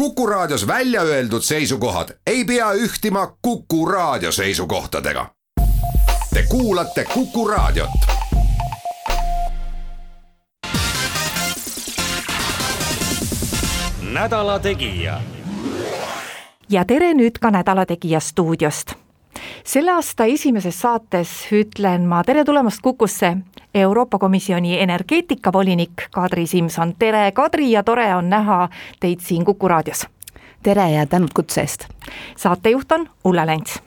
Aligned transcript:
Kuku 0.00 0.26
Raadios 0.26 0.66
välja 0.66 1.02
öeldud 1.02 1.42
seisukohad 1.42 2.08
ei 2.26 2.44
pea 2.44 2.72
ühtima 2.72 3.36
Kuku 3.42 3.86
Raadio 3.86 4.32
seisukohtadega. 4.32 5.26
Te 6.34 6.42
kuulate 6.48 7.04
Kuku 7.04 7.48
Raadiot. 7.48 7.90
nädala 14.12 14.58
Tegija. 14.58 15.20
ja 16.70 16.84
tere 16.84 17.12
nüüd 17.14 17.38
ka 17.40 17.50
Nädala 17.50 17.86
Tegija 17.86 18.20
stuudiost. 18.20 18.99
Selle 19.64 19.92
aasta 19.92 20.24
esimeses 20.24 20.80
saates 20.80 21.30
ütlen 21.52 22.06
ma 22.08 22.22
tere 22.24 22.44
tulemast 22.44 22.80
Kukusse 22.82 23.36
Euroopa 23.74 24.18
Komisjoni 24.18 24.80
energeetikavolinik 24.80 26.08
Kadri 26.10 26.46
Simson, 26.46 26.94
tere 26.98 27.32
Kadri 27.32 27.70
ja 27.70 27.82
tore 27.82 28.14
on 28.14 28.30
näha 28.30 28.68
teid 29.00 29.20
siin 29.20 29.44
Kuku 29.44 29.68
raadios. 29.68 30.06
tere 30.62 30.90
ja 30.90 31.06
tänud 31.06 31.30
kutse 31.34 31.60
eest. 31.60 31.88
saatejuht 32.36 32.92
on 32.92 33.08
Ulla 33.24 33.46
Lents 33.46 33.82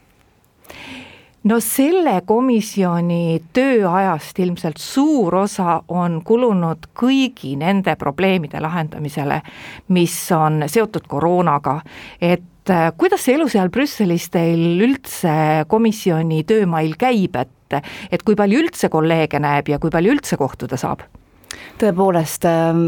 no 1.44 1.59
selle 1.59 2.22
komisjoni 2.26 3.44
tööajast 3.53 4.40
ilmselt 4.40 4.78
suur 4.78 5.36
osa 5.36 5.81
on 5.88 6.22
kulunud 6.23 6.88
kõigi 6.95 7.55
nende 7.59 7.95
probleemide 7.95 8.62
lahendamisele, 8.64 9.42
mis 9.88 10.16
on 10.31 10.64
seotud 10.67 11.08
koroonaga, 11.08 11.81
et 12.22 12.44
äh, 12.72 12.91
kuidas 12.98 13.26
see 13.26 13.35
elu 13.38 13.49
seal 13.52 13.72
Brüsselis 13.73 14.30
teil 14.34 14.84
üldse 14.85 15.66
komisjoni 15.72 16.44
töömail 16.48 16.95
käib, 16.99 17.36
et, 17.39 17.80
et 18.12 18.23
kui 18.23 18.38
palju 18.39 18.63
üldse 18.66 18.89
kolleege 18.94 19.41
näeb 19.44 19.73
ja 19.73 19.81
kui 19.81 19.94
palju 19.94 20.16
üldse 20.17 20.39
kohtuda 20.39 20.80
saab? 20.80 21.05
tõepoolest, 21.81 22.45
ähm, 22.49 22.86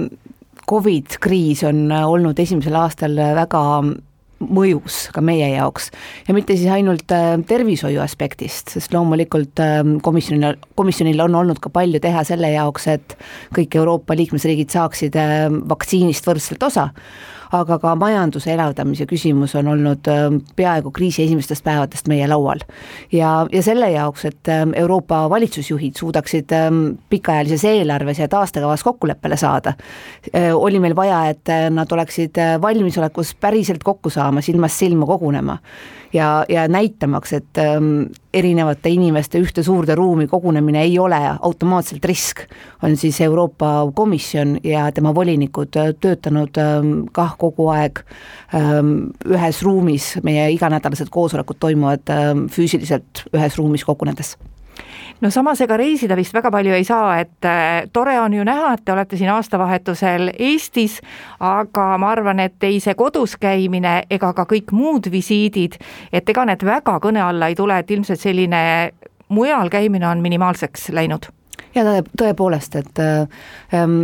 Covid 0.66 1.20
kriis 1.22 1.62
on 1.68 1.92
olnud 1.94 2.40
esimesel 2.42 2.74
aastal 2.80 3.14
väga 3.38 3.62
mõjus 4.44 5.06
ka 5.16 5.22
meie 5.24 5.48
jaoks 5.54 5.90
ja 6.28 6.36
mitte 6.36 6.56
siis 6.58 6.72
ainult 6.74 7.12
äh, 7.16 7.36
tervishoiu 7.48 8.02
aspektist, 8.04 8.74
sest 8.74 8.94
loomulikult 8.94 9.62
ähm, 9.64 9.98
komisjonil, 10.04 10.58
komisjonil 10.76 11.24
on 11.26 11.38
olnud 11.42 11.62
ka 11.64 11.72
palju 11.74 12.02
teha 12.04 12.26
selle 12.28 12.52
jaoks, 12.54 12.90
et 12.92 13.16
kõik 13.56 13.78
Euroopa 13.80 14.18
liikmesriigid 14.18 14.74
saaksid 14.76 15.16
äh, 15.20 15.48
vaktsiinist 15.70 16.28
võrdselt 16.28 16.68
osa 16.68 16.90
aga 17.52 17.80
ka 17.80 17.96
majanduse 17.96 18.54
elavdamise 18.54 19.06
küsimus 19.10 19.56
on 19.56 19.68
olnud 19.68 20.08
ähm, 20.12 20.40
peaaegu 20.56 20.92
kriisi 20.92 21.24
esimestest 21.24 21.64
päevadest 21.64 22.08
meie 22.08 22.28
laual. 22.28 22.60
ja, 23.12 23.48
ja 23.52 23.64
selle 23.64 23.92
jaoks, 23.92 24.26
et 24.26 24.50
ähm, 24.50 24.74
Euroopa 24.76 25.30
valitsusjuhid 25.30 25.96
suudaksid 26.00 26.52
ähm, 26.52 26.84
pikaajalises 27.10 27.66
eelarves 27.66 28.20
ja 28.20 28.28
taastekavas 28.28 28.84
kokkuleppele 28.84 29.38
saada, 29.38 29.74
äh, 30.34 30.56
oli 30.56 30.80
meil 30.80 30.96
vaja, 30.96 31.26
et 31.30 31.50
äh, 31.50 31.70
nad 31.70 31.92
oleksid 31.92 32.38
äh, 32.38 32.56
valmisolekus 32.62 33.36
päriselt 33.36 33.84
kokku 33.84 34.10
saama, 34.10 34.42
silmast 34.42 34.80
silma 34.80 35.06
kogunema 35.06 35.58
ja, 36.16 36.46
ja 36.50 36.68
näitamaks, 36.72 37.34
et 37.34 37.60
ähm, 37.62 38.08
erinevate 38.34 38.90
inimeste 38.90 39.40
ühte 39.44 39.64
suurde 39.64 39.96
ruumi 39.96 40.28
kogunemine 40.32 40.82
ei 40.86 40.98
ole 41.00 41.20
automaatselt 41.36 42.06
risk, 42.06 42.46
on 42.84 42.98
siis 42.98 43.20
Euroopa 43.22 43.92
Komisjon 43.96 44.58
ja 44.64 44.88
tema 44.96 45.14
volinikud 45.16 45.76
äh, 45.82 45.94
töötanud 46.00 46.58
ähm, 46.62 46.96
kah 47.12 47.36
kogu 47.38 47.70
aeg 47.76 48.04
ähm, 48.56 48.96
ühes 49.28 49.62
ruumis, 49.66 50.16
meie 50.24 50.50
iganädalased 50.56 51.12
koosolekud 51.12 51.60
toimuvad 51.60 52.16
ähm, 52.16 52.48
füüsiliselt 52.52 53.26
ühes 53.34 53.58
ruumis 53.60 53.86
kogunedes 53.88 54.36
no 55.22 55.32
samas 55.32 55.62
ega 55.62 55.78
reisida 55.78 56.16
vist 56.18 56.34
väga 56.36 56.52
palju 56.52 56.76
ei 56.76 56.84
saa, 56.88 57.20
et 57.24 57.48
äh, 57.48 57.88
tore 57.94 58.18
on 58.20 58.34
ju 58.34 58.44
näha, 58.48 58.74
et 58.76 58.86
te 58.86 58.94
olete 58.94 59.18
siin 59.18 59.32
aastavahetusel 59.34 60.32
Eestis, 60.34 61.00
aga 61.40 61.88
ma 62.02 62.12
arvan, 62.12 62.42
et 62.44 62.64
ei 62.64 62.80
see 62.84 62.96
kodus 63.00 63.38
käimine 63.42 64.04
ega 64.10 64.34
ka 64.34 64.48
kõik 64.50 64.76
muud 64.76 65.10
visiidid, 65.12 65.80
et 66.12 66.30
ega 66.30 66.46
need 66.50 66.66
väga 66.66 67.00
kõne 67.04 67.24
alla 67.24 67.52
ei 67.52 67.56
tule, 67.56 67.80
et 67.80 67.92
ilmselt 67.92 68.22
selline 68.22 68.62
mujal 69.30 69.72
käimine 69.74 70.08
on 70.08 70.22
minimaalseks 70.26 70.92
läinud 70.94 71.32
ja 71.76 71.84
tõe, 71.84 72.04
tõepoolest, 72.18 72.78
et 72.80 73.02
ähm, 73.04 73.98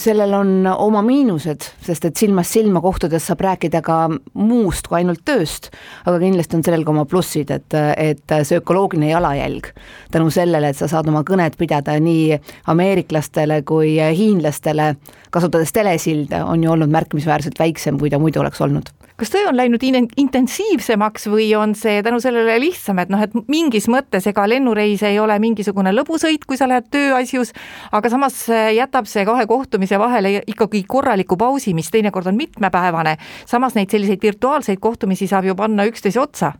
sellel 0.00 0.34
on 0.36 0.52
oma 0.72 1.02
miinused, 1.06 1.66
sest 1.86 2.06
et 2.08 2.18
silmast 2.18 2.56
silma 2.56 2.82
kohtudes 2.84 3.26
saab 3.28 3.44
rääkida 3.46 3.82
ka 3.84 3.98
muust 4.34 4.88
kui 4.90 5.00
ainult 5.00 5.22
tööst, 5.28 5.70
aga 6.06 6.18
kindlasti 6.22 6.58
on 6.58 6.66
sellel 6.66 6.86
ka 6.86 6.94
oma 6.94 7.06
plussid, 7.08 7.52
et, 7.54 7.78
et 7.96 8.36
see 8.42 8.60
ökoloogiline 8.60 9.12
jalajälg 9.12 9.70
tänu 10.12 10.32
sellele, 10.34 10.72
et 10.72 10.78
sa 10.78 10.90
saad 10.90 11.08
oma 11.12 11.22
kõned 11.26 11.56
pidada 11.60 11.94
nii 12.02 12.40
ameeriklastele 12.72 13.62
kui 13.68 13.94
hiinlastele, 14.02 14.94
kasutades 15.32 15.72
telesilde, 15.72 16.42
on 16.44 16.64
ju 16.64 16.74
olnud 16.74 16.92
märkimisväärselt 16.92 17.58
väiksem, 17.62 18.00
kui 18.00 18.10
ta 18.12 18.20
muidu 18.22 18.42
oleks 18.42 18.60
olnud. 18.60 18.92
Kas 19.22 19.30
töö 19.30 19.44
on 19.48 19.56
läinud 19.56 19.82
in 19.86 20.08
intensiivsemaks 20.18 21.28
või 21.30 21.50
on 21.54 21.76
see 21.78 22.00
tänu 22.02 22.18
sellele 22.20 22.56
lihtsam, 22.58 22.98
et 22.98 23.10
noh, 23.12 23.20
et 23.22 23.34
mingis 23.46 23.86
mõttes 23.92 24.24
ega 24.26 24.48
lennureis 24.48 25.04
ei 25.06 25.20
ole 25.22 25.36
mingisugune 25.38 25.92
lõbusõit, 25.94 26.46
kui 26.48 26.58
sa 26.58 26.66
lähed 26.66 26.88
tööasjus, 27.12 27.52
aga 27.92 28.10
samas 28.12 28.42
äh, 28.50 28.72
jätab 28.78 29.08
see 29.10 29.24
kahe 29.28 29.46
kohtumise 29.50 30.00
vahele 30.00 30.40
ikkagi 30.46 30.84
korraliku 30.88 31.36
pausi, 31.40 31.76
mis 31.76 31.90
teinekord 31.92 32.32
on 32.32 32.40
mitmepäevane. 32.40 33.16
samas 33.46 33.76
neid 33.76 33.90
selliseid 33.90 34.22
virtuaalseid 34.22 34.80
kohtumisi 34.80 35.28
saab 35.28 35.44
ju 35.44 35.54
panna 35.54 35.86
üksteise 35.88 36.20
otsa 36.20 36.52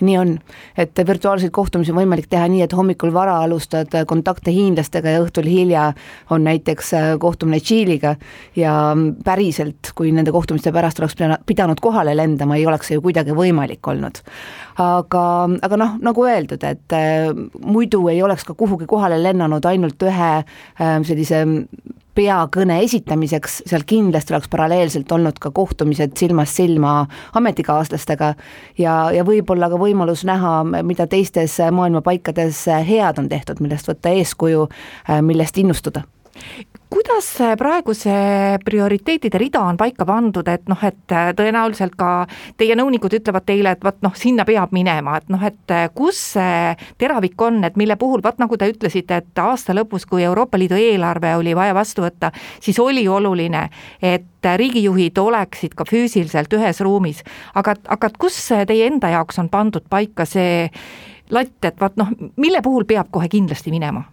nii 0.00 0.16
on, 0.18 0.34
et 0.78 1.00
virtuaalseid 1.06 1.52
kohtumisi 1.54 1.92
on 1.92 1.98
võimalik 2.00 2.28
teha 2.30 2.46
nii, 2.50 2.62
et 2.66 2.74
hommikul 2.76 3.12
vara 3.14 3.38
alustad 3.44 3.92
kontakte 4.08 4.52
hiinlastega 4.54 5.16
ja 5.16 5.22
õhtul 5.24 5.48
hilja 5.48 5.88
on 6.34 6.44
näiteks 6.46 6.92
äh, 6.94 7.08
kohtumine 7.20 7.60
Tšiiliga 7.60 8.14
ja 8.56 8.74
päriselt, 9.24 9.92
kui 9.98 10.12
nende 10.14 10.32
kohtumiste 10.34 10.72
pärast 10.74 11.00
oleks 11.02 11.16
pidanud 11.46 11.80
kohale 11.82 12.16
lendama, 12.16 12.56
ei 12.56 12.66
oleks 12.66 12.90
see 12.90 12.98
ju 12.98 13.04
kuidagi 13.04 13.36
võimalik 13.36 13.86
olnud. 13.88 14.22
aga, 14.78 15.24
aga 15.62 15.76
noh, 15.80 15.96
nagu 16.02 16.26
öeldud, 16.26 16.64
et 16.64 16.96
äh, 16.96 17.30
muidu 17.64 18.06
ei 18.08 18.22
oleks 18.22 18.46
ka 18.46 18.54
kuhugi 18.54 18.86
kohale 18.86 19.20
lennanud 19.22 19.64
ainult 19.66 20.02
ühe 20.02 20.34
äh, 20.38 21.00
sellise 21.04 21.44
peakõne 22.18 22.80
esitamiseks, 22.82 23.60
seal 23.70 23.84
kindlasti 23.86 24.34
oleks 24.34 24.50
paralleelselt 24.50 25.12
olnud 25.14 25.38
ka 25.42 25.52
kohtumised 25.54 26.16
silmast 26.18 26.58
silma 26.58 26.94
ametikaaslastega 27.38 28.32
ja, 28.78 28.96
ja 29.14 29.26
võib-olla 29.26 29.70
ka 29.70 29.78
võimalus 29.80 30.24
näha, 30.28 30.56
mida 30.82 31.06
teistes 31.06 31.58
maailma 31.72 32.02
paikades 32.02 32.64
head 32.88 33.22
on 33.22 33.30
tehtud, 33.30 33.62
millest 33.62 33.90
võtta 33.90 34.14
eeskuju, 34.18 34.66
millest 35.22 35.62
innustuda 35.62 36.04
kuidas 36.90 37.28
praegu 37.58 37.92
see 37.96 38.58
prioriteetide 38.64 39.38
rida 39.38 39.60
on 39.60 39.76
paika 39.76 40.06
pandud, 40.08 40.48
et 40.48 40.64
noh, 40.70 40.80
et 40.84 41.12
äh, 41.12 41.30
tõenäoliselt 41.36 41.94
ka 41.98 42.26
teie 42.60 42.76
nõunikud 42.78 43.12
ütlevad 43.18 43.44
teile, 43.48 43.74
et 43.76 43.84
vot 43.84 43.98
noh, 44.04 44.14
sinna 44.16 44.46
peab 44.48 44.72
minema, 44.76 45.18
et 45.20 45.28
noh, 45.32 45.42
et 45.44 45.74
äh, 45.74 45.88
kus 45.94 46.20
see 46.34 46.74
teravik 47.00 47.40
on, 47.44 47.60
et 47.68 47.76
mille 47.80 47.98
puhul, 48.00 48.22
vot 48.24 48.40
nagu 48.40 48.58
te 48.58 48.70
ütlesite, 48.72 49.20
et 49.22 49.42
aasta 49.42 49.76
lõpus, 49.76 50.08
kui 50.08 50.24
Euroopa 50.24 50.60
Liidu 50.60 50.78
eelarve 50.80 51.34
oli 51.38 51.54
vaja 51.56 51.76
vastu 51.76 52.06
võtta, 52.06 52.32
siis 52.64 52.80
oli 52.82 53.06
oluline, 53.08 53.68
et 54.02 54.52
riigijuhid 54.56 55.18
oleksid 55.18 55.74
ka 55.76 55.84
füüsiliselt 55.88 56.52
ühes 56.56 56.80
ruumis, 56.84 57.24
aga, 57.58 57.76
aga 57.88 58.12
kus 58.18 58.38
teie 58.68 58.86
enda 58.88 59.12
jaoks 59.12 59.40
on 59.42 59.52
pandud 59.52 59.84
paika 59.90 60.26
see 60.28 60.68
latt, 61.34 61.58
et 61.64 61.80
vot 61.80 61.98
noh, 62.00 62.14
mille 62.36 62.62
puhul 62.64 62.88
peab 62.88 63.12
kohe 63.12 63.28
kindlasti 63.28 63.74
minema? 63.74 64.06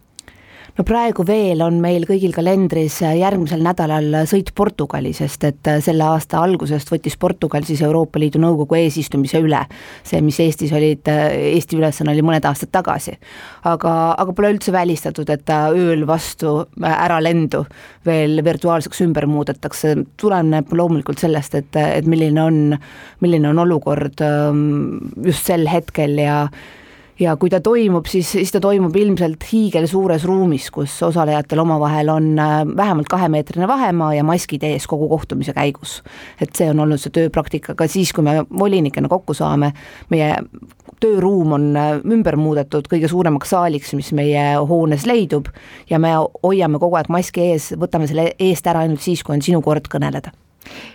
No 0.76 0.84
praegu 0.88 1.24
veel 1.28 1.62
on 1.64 1.78
meil 1.84 2.04
kõigil 2.08 2.34
kalendris 2.36 2.98
järgmisel 3.06 3.64
nädalal 3.64 4.26
sõit 4.30 4.52
Portugali, 4.56 5.14
sest 5.16 5.46
et 5.48 5.70
selle 5.84 6.04
aasta 6.04 6.42
algusest 6.44 6.92
võttis 6.92 7.16
Portugal 7.20 7.64
siis 7.68 7.84
Euroopa 7.86 8.20
Liidu 8.20 8.42
Nõukogu 8.44 8.78
eesistumise 8.80 9.40
üle. 9.44 9.62
see, 10.04 10.22
mis 10.22 10.40
Eestis 10.44 10.74
olid, 10.76 11.08
Eesti 11.08 11.80
ülesanne 11.80 12.12
oli 12.12 12.26
mõned 12.26 12.46
aastad 12.46 12.74
tagasi. 12.76 13.16
aga, 13.64 13.94
aga 14.20 14.34
pole 14.34 14.52
üldse 14.56 14.72
välistatud, 14.76 15.30
et 15.30 15.50
ööl 15.50 16.06
vastu 16.08 16.68
äralendu 16.82 17.66
veel 18.06 18.44
virtuaalseks 18.44 19.02
ümber 19.08 19.26
muudetakse, 19.26 19.96
tuleneb 20.18 20.74
loomulikult 20.74 21.20
sellest, 21.20 21.56
et, 21.56 21.76
et 21.76 22.06
milline 22.06 22.42
on, 22.42 22.64
milline 23.24 23.50
on 23.50 23.64
olukord 23.64 24.22
ähm, 24.22 24.98
just 25.24 25.48
sel 25.48 25.68
hetkel 25.72 26.20
ja 26.20 26.48
ja 27.20 27.36
kui 27.40 27.50
ta 27.52 27.62
toimub, 27.64 28.08
siis, 28.10 28.30
siis 28.36 28.52
ta 28.52 28.60
toimub 28.64 28.96
ilmselt 28.96 29.44
hiigelsuures 29.52 30.26
ruumis, 30.28 30.68
kus 30.74 30.96
osalejatel 31.08 31.62
omavahel 31.64 32.10
on 32.12 32.32
äh, 32.40 32.56
vähemalt 32.78 33.08
kahemeetrine 33.12 33.68
vahemaa 33.68 34.14
ja 34.18 34.24
maskid 34.28 34.64
ees 34.68 34.88
kogu 34.88 35.08
kohtumise 35.10 35.54
käigus. 35.54 36.02
et 36.42 36.56
see 36.56 36.70
on 36.70 36.80
olnud 36.80 37.00
see 37.02 37.14
tööpraktika 37.16 37.76
ka 37.76 37.88
siis, 37.88 38.14
kui 38.14 38.26
me 38.26 38.42
volinikena 38.50 39.10
kokku 39.12 39.34
saame, 39.34 39.72
meie 40.10 40.34
tööruum 41.04 41.56
on 41.56 41.70
äh, 41.80 41.92
ümber 42.04 42.36
muudetud 42.40 42.90
kõige 42.92 43.10
suuremaks 43.12 43.54
saaliks, 43.56 43.94
mis 43.96 44.12
meie 44.16 44.48
hoones 44.68 45.06
leidub 45.08 45.48
ja 45.90 46.00
me 46.00 46.16
hoiame 46.44 46.82
kogu 46.84 47.00
aeg 47.00 47.12
maski 47.14 47.52
ees, 47.52 47.72
võtame 47.80 48.10
selle 48.12 48.34
eest 48.40 48.68
ära 48.68 48.84
ainult 48.84 49.04
siis, 49.04 49.24
kui 49.24 49.38
on 49.38 49.46
sinu 49.46 49.62
kord 49.64 49.88
kõneleda. 49.92 50.36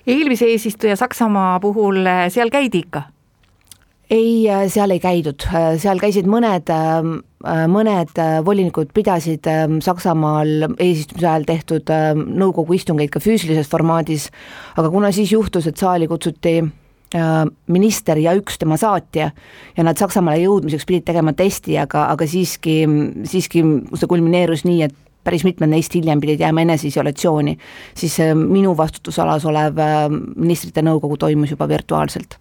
eelmise 0.07 0.51
eesistuja 0.53 0.97
Saksamaa 0.97 1.61
puhul, 1.61 2.05
seal 2.29 2.53
käidi 2.53 2.85
ikka? 2.85 3.09
Ei, 4.11 4.49
äh, 4.51 4.67
seal 4.69 4.91
ei 4.91 5.01
käidud, 5.03 5.45
äh, 5.55 5.75
seal 5.81 6.01
käisid 6.03 6.29
mõned 6.31 6.71
ähm, 6.75 7.21
mõned 7.73 8.19
volinikud 8.45 8.91
pidasid 8.93 9.47
Saksamaal 9.81 10.67
eesistumise 10.75 11.25
ajal 11.25 11.47
tehtud 11.49 11.93
nõukogu 12.21 12.75
istungeid 12.77 13.09
ka 13.15 13.23
füüsilises 13.25 13.71
formaadis, 13.73 14.27
aga 14.77 14.91
kuna 14.93 15.09
siis 15.17 15.33
juhtus, 15.33 15.65
et 15.71 15.81
saali 15.81 16.05
kutsuti 16.11 16.59
minister 17.73 18.21
ja 18.21 18.35
üks 18.37 18.61
tema 18.61 18.77
saatja 18.77 19.31
ja 19.73 19.87
nad 19.89 19.97
Saksamaale 19.97 20.43
jõudmiseks 20.43 20.85
pidid 20.85 21.07
tegema 21.09 21.33
testi, 21.33 21.79
aga, 21.81 22.11
aga 22.12 22.29
siiski, 22.29 22.77
siiski 23.25 23.65
see 23.97 24.12
kulmineerus 24.12 24.67
nii, 24.69 24.85
et 24.91 25.01
päris 25.25 25.47
mitmed 25.49 25.73
neist 25.73 25.97
hiljem 25.97 26.21
pidid 26.21 26.45
jääma 26.45 26.67
eneseisolatsiooni, 26.69 27.57
siis 27.97 28.21
minu 28.37 28.77
vastutusalas 28.77 29.49
olev 29.49 29.81
ministrite 30.37 30.85
nõukogu 30.85 31.17
toimus 31.25 31.57
juba 31.57 31.73
virtuaalselt 31.73 32.37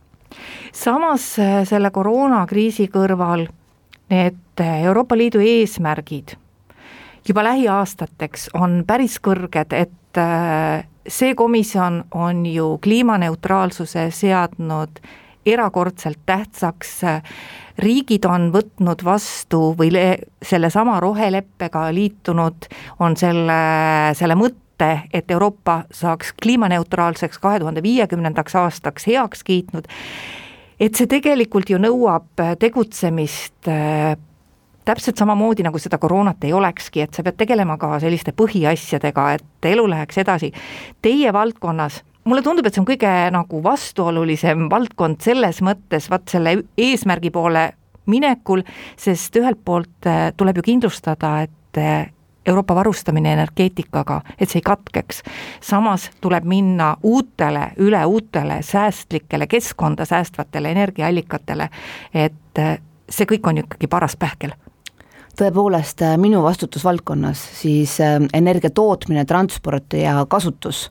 samas 0.74 1.32
äh, 1.40 1.64
selle 1.68 1.92
koroonakriisi 1.92 2.90
kõrval 2.94 3.48
need 4.10 4.62
äh, 4.62 4.84
Euroopa 4.84 5.18
Liidu 5.18 5.42
eesmärgid 5.44 6.36
juba 7.28 7.44
lähiaastateks 7.44 8.50
on 8.58 8.84
päris 8.88 9.20
kõrged, 9.24 9.74
et 9.74 10.18
äh, 10.18 10.86
see 11.08 11.36
komisjon 11.36 12.04
on 12.12 12.46
ju 12.46 12.78
kliimaneutraalsuse 12.84 14.10
seadnud 14.14 15.02
erakordselt 15.46 16.20
tähtsaks, 16.26 17.00
riigid 17.80 18.26
on 18.28 18.50
võtnud 18.54 19.02
vastu 19.06 19.72
või 19.78 19.90
sellesama 20.46 21.00
roheleppega 21.00 21.88
liitunud, 21.96 22.68
on 23.00 23.16
selle, 23.18 23.62
selle 24.20 24.36
mõtte 24.38 24.69
mõte, 24.80 25.10
et 25.14 25.32
Euroopa 25.32 25.84
saaks 25.92 26.34
kliimaneutraalseks 26.42 27.40
kahe 27.40 27.60
tuhande 27.60 27.84
viiekümnendaks 27.84 28.56
aastaks 28.56 29.08
heaks 29.08 29.44
kiitnud, 29.44 29.86
et 30.80 30.96
see 30.96 31.08
tegelikult 31.08 31.70
ju 31.70 31.78
nõuab 31.78 32.40
tegutsemist 32.60 33.68
äh, 33.68 34.16
täpselt 34.86 35.18
samamoodi, 35.18 35.64
nagu 35.64 35.80
seda 35.80 35.98
koroonat 35.98 36.44
ei 36.44 36.54
olekski, 36.54 37.02
et 37.02 37.14
sa 37.14 37.24
pead 37.24 37.38
tegelema 37.38 37.78
ka 37.78 38.00
selliste 38.00 38.32
põhiasjadega, 38.32 39.34
et 39.36 39.66
elu 39.66 39.90
läheks 39.90 40.18
edasi. 40.18 40.52
Teie 41.02 41.34
valdkonnas 41.34 42.04
mulle 42.26 42.42
tundub, 42.42 42.66
et 42.66 42.74
see 42.74 42.82
on 42.82 42.88
kõige 42.88 43.12
nagu 43.32 43.64
vastuolulisem 43.64 44.70
valdkond 44.70 45.22
selles 45.22 45.62
mõttes, 45.62 46.10
vaat 46.10 46.30
selle 46.30 46.62
eesmärgi 46.78 47.32
poole 47.32 47.74
minekul, 48.10 48.64
sest 48.98 49.36
ühelt 49.38 49.60
poolt 49.66 50.08
äh, 50.08 50.32
tuleb 50.38 50.58
ju 50.58 50.72
kindlustada, 50.72 51.42
et 51.46 51.78
äh, 51.78 52.08
Euroopa 52.50 52.76
varustamine 52.76 53.34
energeetikaga, 53.34 54.22
et 54.40 54.50
see 54.50 54.60
ei 54.60 54.66
katkeks. 54.66 55.24
samas 55.62 56.10
tuleb 56.22 56.44
minna 56.44 56.96
uutele, 57.04 57.72
üle 57.78 58.06
uutele 58.06 58.62
säästlikele, 58.62 59.48
keskkonda 59.48 60.06
säästvatele 60.06 60.72
energiaallikatele, 60.72 61.70
et 62.14 62.64
see 63.10 63.26
kõik 63.30 63.48
on 63.48 63.64
ikkagi 63.64 63.88
paras 63.88 64.18
pähkel 64.18 64.56
tõepoolest 65.40 66.04
äh, 66.04 66.16
minu 66.20 66.42
vastutusvaldkonnas 66.44 67.42
siis 67.62 67.96
äh, 68.04 68.18
energia 68.36 68.72
tootmine, 68.76 69.26
transport 69.30 69.96
ja 69.98 70.18
kasutus 70.30 70.86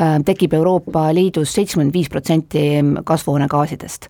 äh, 0.00 0.18
tekib 0.26 0.54
Euroopa 0.56 1.08
Liidus 1.14 1.52
seitsekümmend 1.56 1.94
viis 1.94 2.08
protsenti 2.12 2.64
kasvuhoonegaasidest. 3.04 4.08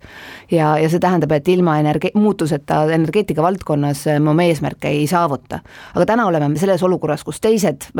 ja, 0.50 0.76
ja 0.78 0.88
see 0.90 1.02
tähendab, 1.02 1.32
et 1.36 1.48
ilma 1.48 1.78
energe-, 1.82 2.14
muutuseta 2.14 2.84
energeetika 2.92 3.42
valdkonnas 3.42 4.06
me 4.18 4.34
oma 4.34 4.46
eesmärke 4.46 4.88
ei 4.88 5.06
saavuta. 5.10 5.60
aga 5.94 6.06
täna 6.06 6.26
oleme 6.26 6.48
me 6.48 6.58
selles 6.58 6.82
olukorras, 6.82 7.24
kus 7.24 7.40
teised 7.40 7.90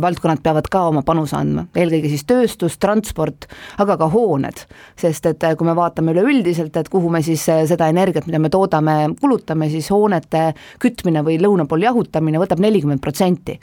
valdkonnad 0.00 0.42
peavad 0.42 0.68
ka 0.70 0.82
oma 0.90 1.02
panuse 1.06 1.36
andma, 1.38 1.66
eelkõige 1.76 2.10
siis 2.12 2.24
tööstus, 2.28 2.76
transport, 2.82 3.46
aga 3.82 3.96
ka 4.00 4.08
hooned. 4.10 4.64
sest 5.00 5.26
et 5.26 5.44
kui 5.58 5.66
me 5.66 5.74
vaatame 5.76 6.14
üleüldiselt, 6.14 6.76
et 6.76 6.88
kuhu 6.90 7.10
me 7.10 7.22
siis 7.22 7.46
eh, 7.52 7.64
seda 7.68 7.88
energiat, 7.92 8.26
mida 8.26 8.40
me 8.42 8.50
toodame, 8.50 9.14
kulutame, 9.20 9.68
siis 9.70 9.90
hoonete 9.92 10.52
kütmine 10.82 11.24
või 11.26 11.38
lõuna 11.42 11.68
pool 11.70 11.86
jahutamine 11.86 12.40
võtab 12.42 12.62
nelikümmend 12.64 13.02
protsenti. 13.02 13.58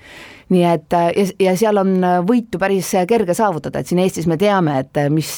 nii 0.51 0.63
et 0.67 0.93
eh, 0.97 1.11
ja, 1.17 1.27
ja 1.51 1.55
seal 1.57 1.81
on 1.81 1.93
võitu 2.27 2.59
päris 2.59 2.93
kerge 3.07 3.35
saavutada, 3.37 3.79
et 3.79 3.87
siin 3.87 4.01
Eestis 4.03 4.27
me 4.27 4.37
teame, 4.37 4.79
et 4.85 4.97
eh, 4.97 5.09
mis, 5.09 5.37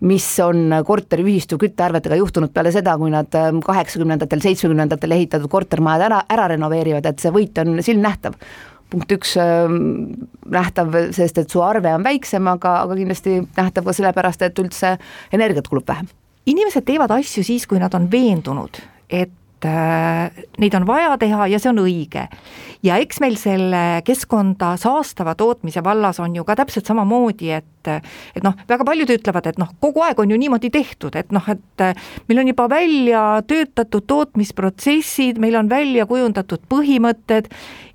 mis 0.00 0.30
on 0.44 0.80
korteriühistu 0.86 1.58
küttearvetega 1.58 2.18
juhtunud 2.22 2.54
peale 2.54 2.72
seda, 2.74 2.96
kui 2.98 3.10
nad 3.10 3.30
kaheksakümnendatel, 3.66 4.42
seitsmekümnendatel 4.46 5.18
ehitatud 5.18 5.50
kortermajad 5.50 6.08
ära, 6.10 6.24
ära 6.30 6.50
renoveerivad, 6.54 7.06
et 7.06 7.22
see 7.22 7.34
võit 7.34 7.58
on 7.62 7.80
silmnähtav 7.84 8.38
punkt 8.90 9.12
üks 9.14 9.36
ähm, 9.40 10.28
nähtav, 10.50 10.94
sest 11.16 11.38
et 11.42 11.52
su 11.52 11.62
arve 11.64 11.92
on 11.94 12.04
väiksem, 12.06 12.46
aga, 12.50 12.80
aga 12.84 12.96
kindlasti 12.98 13.40
nähtav 13.56 13.86
ka 13.86 13.96
sellepärast, 13.96 14.42
et 14.46 14.62
üldse 14.62 14.96
energiat 15.32 15.68
kulub 15.70 15.88
vähem. 15.88 16.08
inimesed 16.50 16.84
teevad 16.86 17.12
asju 17.14 17.44
siis, 17.46 17.66
kui 17.70 17.78
nad 17.78 17.94
on 17.94 18.08
veendunud, 18.10 18.80
et 19.10 19.30
neid 19.68 20.74
on 20.78 20.86
vaja 20.88 21.16
teha 21.20 21.46
ja 21.52 21.58
see 21.60 21.70
on 21.72 21.82
õige. 21.82 22.26
ja 22.82 22.96
eks 23.02 23.20
meil 23.20 23.36
selle 23.40 24.00
keskkonda 24.06 24.74
saastava 24.80 25.34
tootmise 25.34 25.82
vallas 25.84 26.20
on 26.20 26.36
ju 26.36 26.44
ka 26.44 26.56
täpselt 26.56 26.88
samamoodi, 26.88 27.50
et 27.50 27.66
et 28.36 28.44
noh, 28.44 28.56
väga 28.68 28.84
paljud 28.84 29.08
ütlevad, 29.08 29.46
et 29.48 29.58
noh, 29.60 29.70
kogu 29.80 30.02
aeg 30.04 30.18
on 30.20 30.30
ju 30.30 30.36
niimoodi 30.40 30.70
tehtud, 30.72 31.16
et 31.16 31.32
noh, 31.32 31.44
et 31.48 31.84
meil 32.28 32.42
on 32.42 32.50
juba 32.52 32.68
välja 32.68 33.22
töötatud 33.48 34.04
tootmisprotsessid, 34.06 35.40
meil 35.40 35.56
on 35.56 35.70
välja 35.70 36.04
kujundatud 36.08 36.66
põhimõtted 36.68 37.48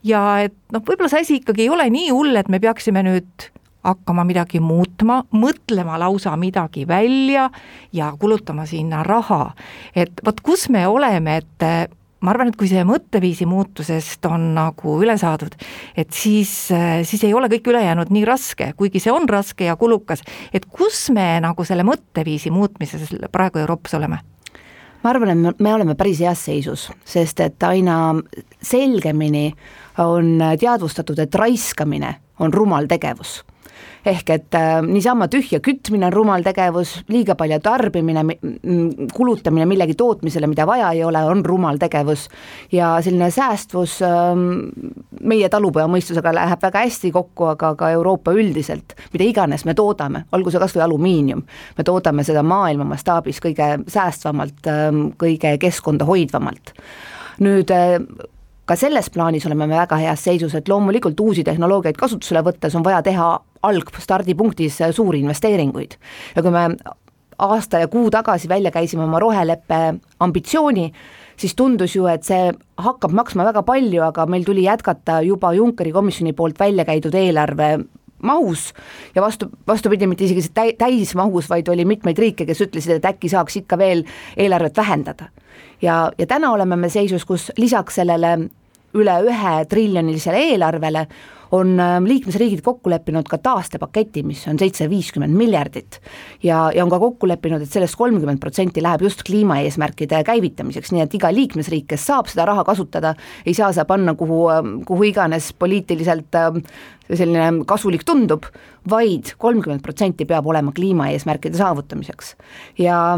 ja 0.05 0.23
et 0.47 0.57
noh, 0.73 0.81
võib-olla 0.81 1.11
see 1.13 1.25
asi 1.25 1.39
ikkagi 1.41 1.67
ei 1.67 1.73
ole 1.73 1.89
nii 1.93 2.09
hull, 2.09 2.33
et 2.37 2.49
me 2.49 2.61
peaksime 2.61 3.05
nüüd 3.05 3.49
hakkama 3.85 4.25
midagi 4.27 4.59
muutma, 4.59 5.21
mõtlema 5.35 5.99
lausa 6.01 6.35
midagi 6.39 6.87
välja 6.87 7.49
ja 7.93 8.11
kulutama 8.19 8.65
sinna 8.65 9.03
raha. 9.03 9.53
et 9.95 10.21
vot 10.25 10.41
kus 10.41 10.69
me 10.69 10.87
oleme, 10.87 11.37
et 11.37 11.93
ma 12.25 12.33
arvan, 12.33 12.49
et 12.49 12.57
kui 12.57 12.69
see 12.69 12.83
mõtteviisi 12.87 13.45
muutusest 13.49 14.25
on 14.29 14.49
nagu 14.55 14.97
üle 15.03 15.15
saadud, 15.21 15.53
et 15.97 16.13
siis, 16.15 16.51
siis 17.05 17.25
ei 17.27 17.33
ole 17.37 17.49
kõik 17.51 17.69
ülejäänud 17.73 18.11
nii 18.13 18.25
raske, 18.27 18.71
kuigi 18.77 19.01
see 19.03 19.13
on 19.13 19.29
raske 19.29 19.67
ja 19.67 19.75
kulukas, 19.79 20.23
et 20.53 20.65
kus 20.65 21.09
me 21.13 21.35
nagu 21.43 21.67
selle 21.67 21.85
mõtteviisi 21.87 22.53
muutmises 22.53 23.13
praegu 23.31 23.61
Euroopas 23.63 23.97
oleme? 23.99 24.23
ma 25.05 25.11
arvan, 25.11 25.45
et 25.51 25.59
me 25.61 25.69
oleme 25.69 25.93
päris 25.93 26.17
heas 26.25 26.47
seisus, 26.47 26.87
sest 27.05 27.43
et 27.45 27.63
aina 27.67 28.15
selgemini 28.57 29.51
on 30.01 30.39
teadvustatud, 30.57 31.19
et 31.21 31.35
raiskamine 31.37 32.15
on 32.41 32.53
rumal 32.53 32.89
tegevus 32.89 33.43
ehk 34.05 34.29
et 34.35 34.57
äh, 34.57 34.79
niisama 34.85 35.27
tühja 35.31 35.59
kütmine 35.63 36.07
on 36.09 36.13
rumal 36.13 36.43
tegevus, 36.45 36.95
liiga 37.09 37.35
palju 37.39 37.59
tarbimine, 37.63 38.23
kulutamine 39.13 39.65
millegi 39.69 39.95
tootmisele, 39.97 40.49
mida 40.51 40.67
vaja 40.67 40.91
ei 40.93 41.03
ole, 41.03 41.23
on 41.25 41.45
rumal 41.45 41.79
tegevus. 41.81 42.27
ja 42.71 42.95
selline 43.01 43.31
säästvus 43.31 43.97
äh, 44.05 44.11
meie 45.21 45.49
talupojamõistusega 45.49 46.33
läheb 46.35 46.61
väga 46.61 46.85
hästi 46.85 47.11
kokku, 47.11 47.49
aga 47.55 47.73
ka 47.75 47.89
Euroopa 47.95 48.33
üldiselt, 48.35 48.95
mida 49.13 49.25
iganes 49.25 49.65
me 49.65 49.73
toodame, 49.73 50.25
olgu 50.31 50.51
see 50.51 50.61
kas 50.61 50.75
või 50.75 50.85
alumiinium, 50.85 51.43
me 51.77 51.83
toodame 51.83 52.23
seda 52.23 52.43
maailma 52.43 52.87
mastaabis 52.93 53.41
kõige 53.43 53.75
säästvamalt 53.87 54.71
äh,, 54.71 54.87
kõige 55.17 55.57
keskkonda 55.61 56.05
hoidvamalt 56.05 56.75
nüüd 57.43 57.71
äh, 57.73 57.97
ka 58.65 58.77
selles 58.79 59.09
plaanis 59.13 59.45
oleme 59.45 59.67
me 59.67 59.77
väga 59.77 59.97
heas 60.01 60.23
seisus, 60.25 60.55
et 60.57 60.69
loomulikult 60.69 61.19
uusi 61.19 61.43
tehnoloogiaid 61.45 61.97
kasutusele 61.99 62.41
võttes 62.45 62.75
on 62.77 62.85
vaja 62.85 63.01
teha 63.05 63.27
algstardipunktis 63.69 64.79
suuri 64.91 65.19
investeeringuid. 65.23 65.97
ja 66.35 66.41
kui 66.41 66.51
me 66.51 66.69
aasta 67.39 67.79
ja 67.79 67.87
kuu 67.87 68.09
tagasi 68.11 68.49
välja 68.49 68.71
käisime 68.71 69.03
oma 69.03 69.19
roheleppe 69.19 69.99
ambitsiooni, 70.19 70.91
siis 71.37 71.55
tundus 71.55 71.95
ju, 71.95 72.07
et 72.07 72.23
see 72.23 72.51
hakkab 72.77 73.11
maksma 73.11 73.43
väga 73.45 73.63
palju, 73.67 74.01
aga 74.03 74.25
meil 74.25 74.45
tuli 74.47 74.63
jätkata 74.63 75.21
juba 75.21 75.53
Junckeri 75.53 75.91
komisjoni 75.91 76.33
poolt 76.33 76.59
välja 76.59 76.85
käidud 76.85 77.15
eelarve 77.15 77.77
mahus 78.23 78.69
ja 79.15 79.21
vastu, 79.21 79.49
vastupidi, 79.67 80.07
mitte 80.07 80.23
isegi 80.25 80.47
täi-, 80.53 80.75
täismahus, 80.77 81.49
vaid 81.49 81.67
oli 81.67 81.85
mitmeid 81.85 82.17
riike, 82.17 82.45
kes 82.45 82.61
ütlesid, 82.63 82.97
et 82.97 83.09
äkki 83.11 83.29
saaks 83.29 83.59
ikka 83.61 83.77
veel 83.77 84.05
eelarvet 84.37 84.77
vähendada 84.77 85.27
ja, 85.81 86.11
ja 86.17 86.27
täna 86.27 86.51
oleme 86.51 86.75
me 86.75 86.89
seisus, 86.89 87.25
kus 87.25 87.51
lisaks 87.57 87.99
sellele 88.01 88.37
üle 88.95 89.15
ühe 89.27 89.53
triljonilisele 89.69 90.41
eelarvele 90.51 91.05
on 91.55 91.73
ähm, 91.79 92.07
liikmesriigid 92.09 92.61
kokku 92.65 92.91
leppinud 92.91 93.29
ka 93.31 93.39
taastepaketi, 93.41 94.23
mis 94.27 94.43
on 94.51 94.59
seitsesada 94.61 94.91
viiskümmend 94.91 95.35
miljardit. 95.35 95.99
ja, 96.43 96.69
ja 96.75 96.83
on 96.83 96.91
ka 96.91 96.99
kokku 96.99 97.27
leppinud, 97.27 97.63
et 97.63 97.71
sellest 97.71 97.97
kolmkümmend 97.99 98.39
protsenti 98.43 98.83
läheb 98.83 99.05
just 99.07 99.23
kliimaeesmärkide 99.27 100.23
käivitamiseks, 100.27 100.93
nii 100.95 101.05
et 101.05 101.17
iga 101.19 101.31
liikmesriik, 101.33 101.87
kes 101.93 102.05
saab 102.11 102.29
seda 102.31 102.45
raha 102.51 102.65
kasutada, 102.67 103.15
ei 103.45 103.53
saa 103.57 103.71
seda 103.73 103.87
panna 103.89 104.15
kuhu, 104.19 104.45
ähm, 104.53 104.77
kuhu 104.87 105.09
iganes 105.11 105.51
poliitiliselt 105.59 106.37
ähm, 106.39 106.61
selline 107.05 107.65
kasulik 107.69 108.05
tundub 108.05 108.47
vaid, 108.89 109.05
vaid 109.05 109.33
kolmkümmend 109.41 109.83
protsenti 109.85 110.25
peab 110.25 110.47
olema 110.47 110.73
kliimaeesmärkide 110.75 111.57
saavutamiseks. 111.57 112.35
ja, 112.79 113.17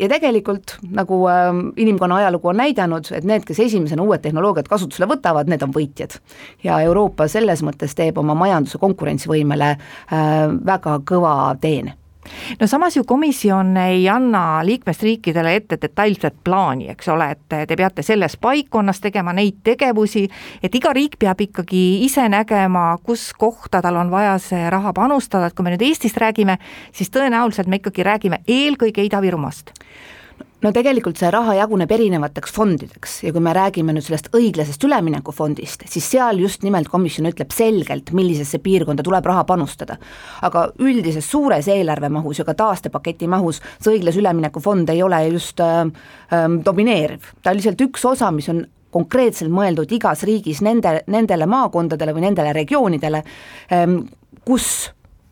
ja 0.00 0.08
tegelikult, 0.08 0.76
nagu 0.96 1.20
äh, 1.28 1.50
inimkonna 1.76 2.20
ajalugu 2.22 2.52
on 2.52 2.60
näidanud, 2.62 3.12
et 3.16 3.28
need, 3.28 3.44
kes 3.48 3.60
esimesena 3.66 4.02
uued 4.02 4.24
tehnoloogiad 4.24 4.68
kasutusele 4.70 5.08
võtavad, 5.10 5.50
need 5.50 5.62
on 5.66 5.74
võitjad. 5.76 6.18
ja 6.64 6.80
Euroopa 6.80 7.28
selles 7.28 7.62
mõttes 7.66 7.94
teeb 7.96 8.18
oma 8.18 8.34
majanduse 8.34 8.80
konkurentsivõimele 8.80 9.70
äh, 9.76 10.28
väga 10.66 11.00
kõva 11.06 11.34
teene 11.60 11.99
no 12.60 12.66
samas 12.66 12.96
ju 12.96 13.04
komisjon 13.04 13.76
ei 13.76 14.08
anna 14.08 14.60
liikmesriikidele 14.66 15.54
ette 15.54 15.78
detailset 15.82 16.40
plaani, 16.44 16.90
eks 16.94 17.08
ole, 17.08 17.30
et 17.36 17.58
te 17.68 17.76
peate 17.76 18.02
selles 18.06 18.36
paikkonnas 18.40 19.00
tegema 19.00 19.34
neid 19.36 19.60
tegevusi, 19.64 20.26
et 20.62 20.74
iga 20.74 20.92
riik 20.96 21.18
peab 21.18 21.40
ikkagi 21.40 22.04
ise 22.04 22.28
nägema, 22.28 22.92
kus 23.04 23.30
kohta 23.38 23.82
tal 23.82 24.00
on 24.00 24.10
vaja 24.10 24.38
see 24.42 24.70
raha 24.70 24.92
panustada, 24.96 25.50
et 25.50 25.56
kui 25.56 25.66
me 25.66 25.74
nüüd 25.74 25.86
Eestist 25.90 26.20
räägime, 26.20 26.58
siis 26.92 27.10
tõenäoliselt 27.10 27.70
me 27.70 27.80
ikkagi 27.80 28.06
räägime 28.06 28.42
eelkõige 28.48 29.04
Ida-Virumaast 29.08 29.74
no 30.62 30.72
tegelikult 30.76 31.20
see 31.20 31.30
raha 31.32 31.54
jaguneb 31.58 31.90
erinevateks 31.94 32.52
fondideks 32.54 33.20
ja 33.24 33.32
kui 33.34 33.42
me 33.44 33.54
räägime 33.56 33.94
nüüd 33.96 34.04
sellest 34.06 34.30
õiglasest 34.36 34.84
üleminekufondist, 34.88 35.86
siis 35.90 36.08
seal 36.12 36.40
just 36.42 36.64
nimelt 36.66 36.90
komisjon 36.92 37.30
ütleb 37.30 37.54
selgelt, 37.54 38.12
millisesse 38.16 38.60
piirkonda 38.62 39.04
tuleb 39.06 39.26
raha 39.26 39.44
panustada. 39.48 39.96
aga 40.42 40.66
üldises 40.78 41.30
suures 41.30 41.68
eelarvemahus 41.68 42.38
ja 42.38 42.44
ka 42.44 42.54
taastepaketi 42.54 43.28
mahus 43.28 43.60
see 43.80 43.96
õiglase 43.96 44.20
ülemineku 44.20 44.60
fond 44.60 44.88
ei 44.88 45.02
ole 45.02 45.26
just 45.28 45.60
äh, 45.60 45.80
äh, 46.32 46.46
domineeriv, 46.64 47.32
ta 47.42 47.50
on 47.50 47.56
lihtsalt 47.56 47.80
üks 47.88 48.04
osa, 48.04 48.30
mis 48.30 48.48
on 48.48 48.66
konkreetselt 48.90 49.52
mõeldud 49.54 49.92
igas 49.94 50.24
riigis 50.26 50.60
nende, 50.66 51.00
nendele 51.06 51.46
maakondadele 51.46 52.14
või 52.14 52.26
nendele 52.26 52.52
regioonidele, 52.56 53.22
ähm, 53.72 54.00
kus 54.44 54.90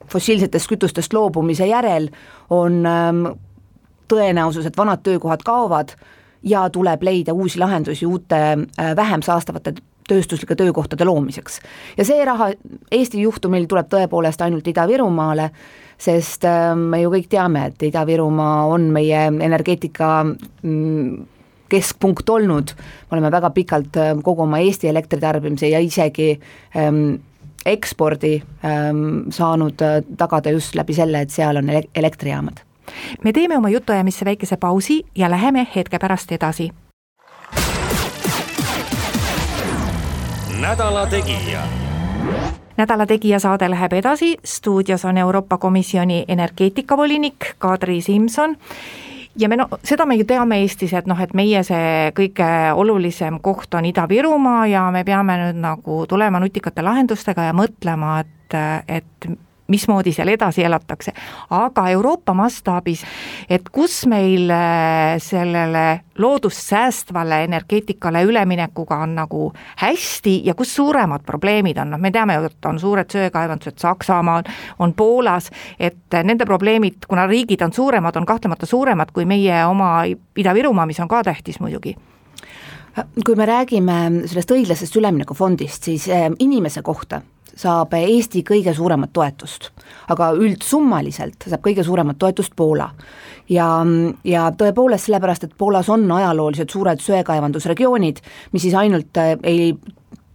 fossiilsetest 0.08 0.70
kütustest 0.70 1.12
loobumise 1.12 1.66
järel 1.68 2.08
on 2.54 2.86
ähm, 2.86 3.26
tõenäosus, 4.08 4.66
et 4.66 4.76
vanad 4.76 5.02
töökohad 5.02 5.44
kaovad 5.44 5.94
ja 6.42 6.70
tuleb 6.70 7.02
leida 7.02 7.32
uusi 7.32 7.58
lahendusi 7.58 8.06
uute 8.06 8.40
äh, 8.40 8.96
vähem 8.96 9.22
saastavate 9.22 9.74
tööstuslike 10.08 10.54
töökohtade 10.56 11.04
loomiseks. 11.04 11.60
ja 11.96 12.04
see 12.04 12.24
raha 12.24 12.52
Eesti 12.90 13.20
juhtumil 13.22 13.66
tuleb 13.68 13.90
tõepoolest 13.92 14.40
ainult 14.44 14.66
Ida-Virumaale, 14.66 15.50
sest 15.98 16.44
äh, 16.48 16.74
me 16.76 17.02
ju 17.02 17.10
kõik 17.12 17.28
teame, 17.28 17.66
et 17.68 17.82
Ida-Virumaa 17.90 18.66
on 18.72 18.88
meie 18.94 19.26
energeetika 19.28 20.12
mm, 20.24 21.26
keskpunkt 21.68 22.28
olnud, 22.28 22.72
me 23.10 23.18
oleme 23.18 23.32
väga 23.32 23.50
pikalt 23.50 23.98
äh, 24.00 24.14
kogu 24.24 24.46
oma 24.46 24.62
Eesti 24.64 24.88
elektritarbimise 24.88 25.68
ja 25.68 25.82
isegi 25.84 26.30
ähm, 26.76 27.18
ekspordi 27.66 28.38
ähm, 28.64 29.28
saanud 29.34 29.82
tagada 30.16 30.54
just 30.54 30.78
läbi 30.78 30.96
selle, 30.96 31.26
et 31.26 31.34
seal 31.34 31.60
on 31.60 31.68
elektrijaamad 31.74 32.67
me 33.24 33.32
teeme 33.32 33.56
oma 33.56 33.68
jutuajamisse 33.68 34.24
väikese 34.24 34.56
pausi 34.56 35.02
ja 35.14 35.30
läheme 35.30 35.66
hetke 35.74 35.98
pärast 35.98 36.32
edasi. 36.32 36.70
nädala 40.60 41.06
Tegija. 41.06 41.60
Nädala 42.76 43.06
Tegija 43.06 43.38
saade 43.38 43.70
läheb 43.70 43.92
edasi, 43.92 44.36
stuudios 44.44 45.04
on 45.04 45.18
Euroopa 45.18 45.58
Komisjoni 45.58 46.24
energeetikavolinik 46.28 47.54
Kadri 47.58 48.00
Simson. 48.00 48.56
Ja 49.38 49.48
me 49.48 49.56
no 49.56 49.68
seda 49.84 50.06
me 50.06 50.14
ju 50.14 50.24
teame 50.24 50.58
Eestis, 50.60 50.92
et 50.92 51.06
noh, 51.06 51.20
et 51.20 51.34
meie 51.34 51.62
see 51.62 52.12
kõige 52.14 52.48
olulisem 52.74 53.38
koht 53.40 53.74
on 53.74 53.86
Ida-Virumaa 53.86 54.66
ja 54.66 54.88
me 54.90 55.04
peame 55.04 55.36
nüüd 55.38 55.60
nagu 55.62 56.06
tulema 56.10 56.40
nutikate 56.42 56.82
lahendustega 56.82 57.48
ja 57.50 57.54
mõtlema, 57.54 58.18
et, 58.24 58.58
et 58.88 59.28
mismoodi 59.68 60.12
seal 60.16 60.28
edasi 60.32 60.64
elatakse, 60.64 61.12
aga 61.50 61.88
Euroopa 61.92 62.34
mastaabis, 62.34 63.04
et 63.50 63.68
kus 63.72 64.00
meil 64.08 64.48
äh, 64.50 65.18
sellele 65.22 66.00
loodust 66.18 66.62
säästvale 66.70 67.42
energeetikale 67.44 68.22
üleminekuga 68.24 68.96
on 69.04 69.14
nagu 69.18 69.52
hästi 69.82 70.40
ja 70.44 70.54
kus 70.58 70.74
suuremad 70.76 71.22
probleemid 71.26 71.78
on, 71.78 71.92
noh 71.92 72.00
me 72.00 72.10
teame 72.14 72.38
et 72.48 72.70
on 72.70 72.80
suured 72.80 73.12
söekaevandused 73.12 73.78
Saksamaal, 73.78 74.48
on 74.78 74.94
Poolas, 74.96 75.50
et 75.78 76.16
nende 76.24 76.46
probleemid, 76.48 77.04
kuna 77.08 77.26
riigid 77.26 77.62
on 77.62 77.72
suuremad, 77.72 78.16
on 78.16 78.26
kahtlemata 78.26 78.66
suuremad 78.66 79.12
kui 79.12 79.28
meie 79.28 79.64
oma 79.66 79.98
Ida-Virumaa, 80.08 80.86
mis 80.88 81.00
on 81.00 81.08
ka 81.08 81.22
tähtis 81.24 81.60
muidugi. 81.60 81.96
Kui 83.24 83.36
me 83.36 83.46
räägime 83.46 83.98
sellest 84.26 84.50
õiglasest 84.50 84.96
üleminekufondist, 84.96 85.90
siis 85.90 86.08
äh, 86.08 86.30
inimese 86.38 86.82
kohta 86.82 87.20
saab 87.58 87.94
Eesti 87.98 88.44
kõige 88.46 88.74
suuremat 88.74 89.12
toetust, 89.12 89.70
aga 90.12 90.30
üldsummaliselt 90.38 91.48
saab 91.48 91.64
kõige 91.64 91.84
suuremat 91.86 92.18
toetust 92.18 92.54
Poola. 92.56 92.90
ja, 93.48 93.68
ja 94.24 94.48
tõepoolest 94.50 95.08
sellepärast, 95.08 95.44
et 95.44 95.56
Poolas 95.58 95.88
on 95.88 96.10
ajalooliselt 96.12 96.70
suured 96.70 97.00
söekaevandusregioonid, 97.02 98.20
mis 98.52 98.62
siis 98.62 98.74
ainult 98.78 99.16
äh, 99.16 99.36
ei 99.42 99.72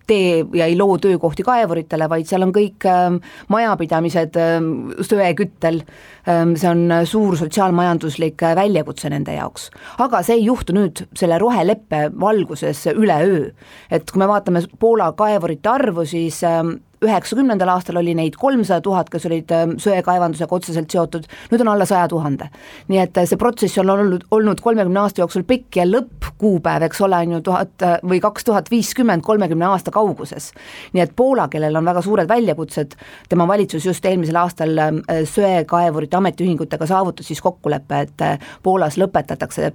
tee 0.07 0.45
ja 0.53 0.65
ei 0.65 0.77
loo 0.77 0.97
töökohti 0.97 1.43
kaevuritele, 1.43 2.07
vaid 2.09 2.27
seal 2.27 2.43
on 2.45 2.53
kõik 2.55 2.87
äh, 2.89 3.05
majapidamised 3.53 4.39
äh, 4.39 4.55
söeküttel 5.01 5.81
äh,, 5.83 6.43
see 6.59 6.69
on 6.69 6.97
suur 7.09 7.37
sotsiaalmajanduslik 7.39 8.43
äh, 8.43 8.55
väljakutse 8.59 9.11
nende 9.13 9.37
jaoks. 9.37 9.69
aga 10.03 10.23
see 10.23 10.39
ei 10.39 10.47
juhtu 10.49 10.75
nüüd 10.75 11.05
selle 11.19 11.39
roheleppe 11.41 12.09
valguses 12.19 12.85
üleöö. 12.93 13.51
et 13.91 14.11
kui 14.11 14.19
me 14.19 14.27
vaatame 14.27 14.65
Poola 14.79 15.11
kaevurite 15.17 15.69
arvu, 15.69 16.05
siis 16.05 16.43
äh, 16.43 16.63
üheksakümnendal 17.03 17.71
aastal 17.75 17.99
oli 18.01 18.15
neid 18.17 18.37
kolmsada 18.39 18.81
tuhat, 18.81 19.09
kes 19.13 19.27
olid 19.29 19.51
ähm, 19.55 19.75
söekaevandusega 19.81 20.55
otseselt 20.55 20.91
seotud, 20.93 21.27
nüüd 21.51 21.63
on 21.65 21.73
alla 21.73 21.87
saja 21.89 22.07
tuhande. 22.11 22.49
nii 22.87 22.99
et 23.03 23.17
äh, 23.17 23.27
see 23.29 23.39
protsess 23.39 23.77
on 23.81 23.89
olnud, 23.93 24.25
olnud 24.31 24.61
kolmekümne 24.63 25.03
aasta 25.03 25.23
jooksul 25.23 25.45
pikk 25.47 25.79
ja 25.81 25.87
lõppkuupäev, 25.89 26.87
eks 26.89 27.01
ole, 27.05 27.21
on 27.25 27.37
ju 27.37 27.41
tuhat 27.49 27.85
äh, 27.85 27.95
või 28.03 28.21
kaks 28.23 28.47
tuhat 28.49 28.71
viiskümmend 28.71 29.23
kolmekümne 29.23 29.69
aasta 29.69 29.91
kauguses. 29.91 30.51
nii 30.93 31.05
et 31.05 31.15
Poola, 31.15 31.47
kellel 31.47 31.75
on 31.75 31.85
väga 31.85 32.01
suured 32.01 32.29
väljakutsed, 32.29 32.97
tema 33.29 33.47
valitsus 33.47 33.85
just 33.85 34.05
eelmisel 34.05 34.39
aastal 34.41 34.77
ähm, 34.77 35.01
söekaevurite 35.09 36.17
ametiühingutega 36.17 36.87
saavutas 36.89 37.27
siis 37.27 37.41
kokkuleppe, 37.41 38.05
et 38.07 38.21
äh, 38.21 38.53
Poolas 38.63 38.97
lõpetatakse 38.97 39.73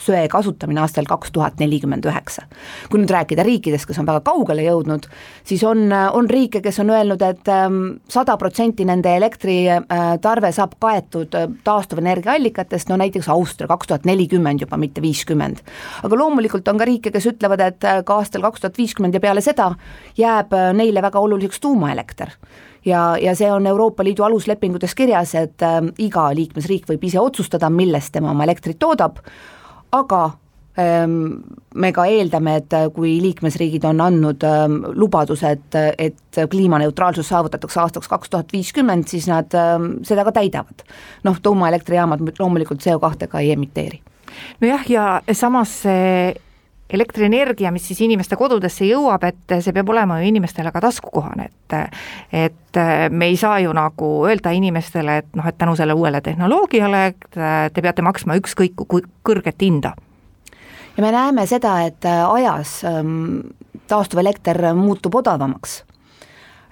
söe 0.00 0.26
kasutamine 0.32 0.80
aastal 0.84 1.08
kaks 1.08 1.32
tuhat 1.32 1.60
nelikümmend 1.60 2.06
üheksa. 2.08 2.46
kui 2.90 3.00
nüüd 3.02 3.10
rääkida 3.10 3.44
riikidest, 3.46 3.86
kes 3.86 3.98
on 4.00 4.08
väga 4.08 4.24
kaugele 4.24 4.64
jõudnud, 4.64 5.06
siis 5.44 5.64
on, 5.64 5.88
on 5.92 6.30
riike, 6.30 6.60
kes 6.64 6.80
on 6.80 6.90
öelnud 6.90 7.20
et, 7.22 7.40
et 7.40 7.48
ähm, 7.52 8.00
sada 8.08 8.36
protsenti 8.36 8.84
nende 8.88 9.12
elektritarve 9.16 10.52
saab 10.54 10.76
kaetud 10.82 11.34
äh, 11.38 11.48
taastuvenergiaallikatest, 11.64 12.90
no 12.90 12.98
näiteks 13.00 13.28
Austria 13.32 13.68
kaks 13.70 13.90
tuhat 13.90 14.08
nelikümmend 14.08 14.64
juba, 14.64 14.78
mitte 14.80 15.02
viiskümmend. 15.02 15.62
aga 16.02 16.16
loomulikult 16.16 16.68
on 16.68 16.80
ka 16.80 16.88
riike, 16.88 17.12
kes 17.14 17.30
ütlevad, 17.32 17.62
et 17.66 17.84
äh, 17.84 18.02
ka 18.04 18.20
aastal 18.20 18.44
kaks 18.46 18.64
tuhat 18.64 18.80
viiskümmend 18.80 19.14
ja 19.14 19.20
peale 19.20 19.44
seda 19.44 19.72
jääb 20.18 20.52
äh, 20.56 20.72
neile 20.76 21.02
väga 21.02 21.20
oluliseks 21.20 21.60
tuumaelekter 21.60 22.34
ja, 22.84 23.16
ja 23.20 23.34
see 23.36 23.52
on 23.52 23.66
Euroopa 23.66 24.04
Liidu 24.04 24.24
aluslepingutes 24.26 24.94
kirjas, 24.94 25.34
et 25.38 25.62
äh, 25.66 25.80
iga 25.98 26.28
liikmesriik 26.34 26.88
võib 26.90 27.08
ise 27.08 27.20
otsustada, 27.20 27.70
millest 27.70 28.14
tema 28.16 28.34
oma 28.34 28.46
elektrit 28.48 28.78
toodab, 28.80 29.22
aga 29.92 30.22
ähm, 30.78 31.16
me 31.74 31.92
ka 31.92 32.06
eeldame, 32.10 32.56
et 32.60 32.76
kui 32.94 33.16
liikmesriigid 33.22 33.84
on 33.88 34.02
andnud 34.04 34.44
ähm, 34.46 34.80
lubadused, 34.98 35.78
et 35.98 36.40
kliimaneutraalsus 36.50 37.30
saavutatakse 37.30 37.80
aastaks 37.80 38.10
kaks 38.10 38.30
tuhat 38.30 38.52
viiskümmend, 38.52 39.08
siis 39.10 39.28
nad 39.30 39.54
ähm, 39.58 39.92
seda 40.06 40.24
ka 40.26 40.34
täidavad. 40.40 40.86
noh, 41.24 41.40
tuumaelektrijaamad 41.42 42.22
loomulikult 42.38 42.82
CO2 42.86 43.28
ka 43.28 43.40
ei 43.40 43.52
emiteeri. 43.52 44.00
nojah, 44.60 44.86
ja 44.90 45.08
samas 45.32 45.82
see 45.82 46.34
elektrienergia, 46.90 47.70
mis 47.72 47.86
siis 47.88 48.00
inimeste 48.04 48.36
kodudesse 48.36 48.86
jõuab, 48.88 49.24
et 49.28 49.56
see 49.62 49.74
peab 49.76 49.88
olema 49.92 50.20
ju 50.20 50.30
inimestele 50.30 50.72
ka 50.72 50.82
taskukohane, 50.86 51.48
et 51.50 51.76
et 52.32 52.78
me 53.10 53.26
ei 53.30 53.36
saa 53.38 53.58
ju 53.62 53.72
nagu 53.74 54.08
öelda 54.26 54.50
inimestele, 54.54 55.16
et 55.22 55.36
noh, 55.38 55.46
et 55.46 55.58
tänu 55.58 55.76
sellele 55.78 55.98
uuele 55.98 56.20
tehnoloogiale 56.20 57.02
te 57.30 57.82
peate 57.82 58.02
maksma 58.02 58.36
ükskõik 58.38 58.84
kui 58.88 59.02
kõrget 59.26 59.62
hinda. 59.62 59.94
ja 60.96 61.02
me 61.02 61.12
näeme 61.12 61.46
seda, 61.46 61.80
et 61.86 62.04
ajas 62.04 62.84
ähm, 62.84 63.40
taastuvelekter 63.88 64.74
muutub 64.74 65.14
odavamaks. 65.14 65.84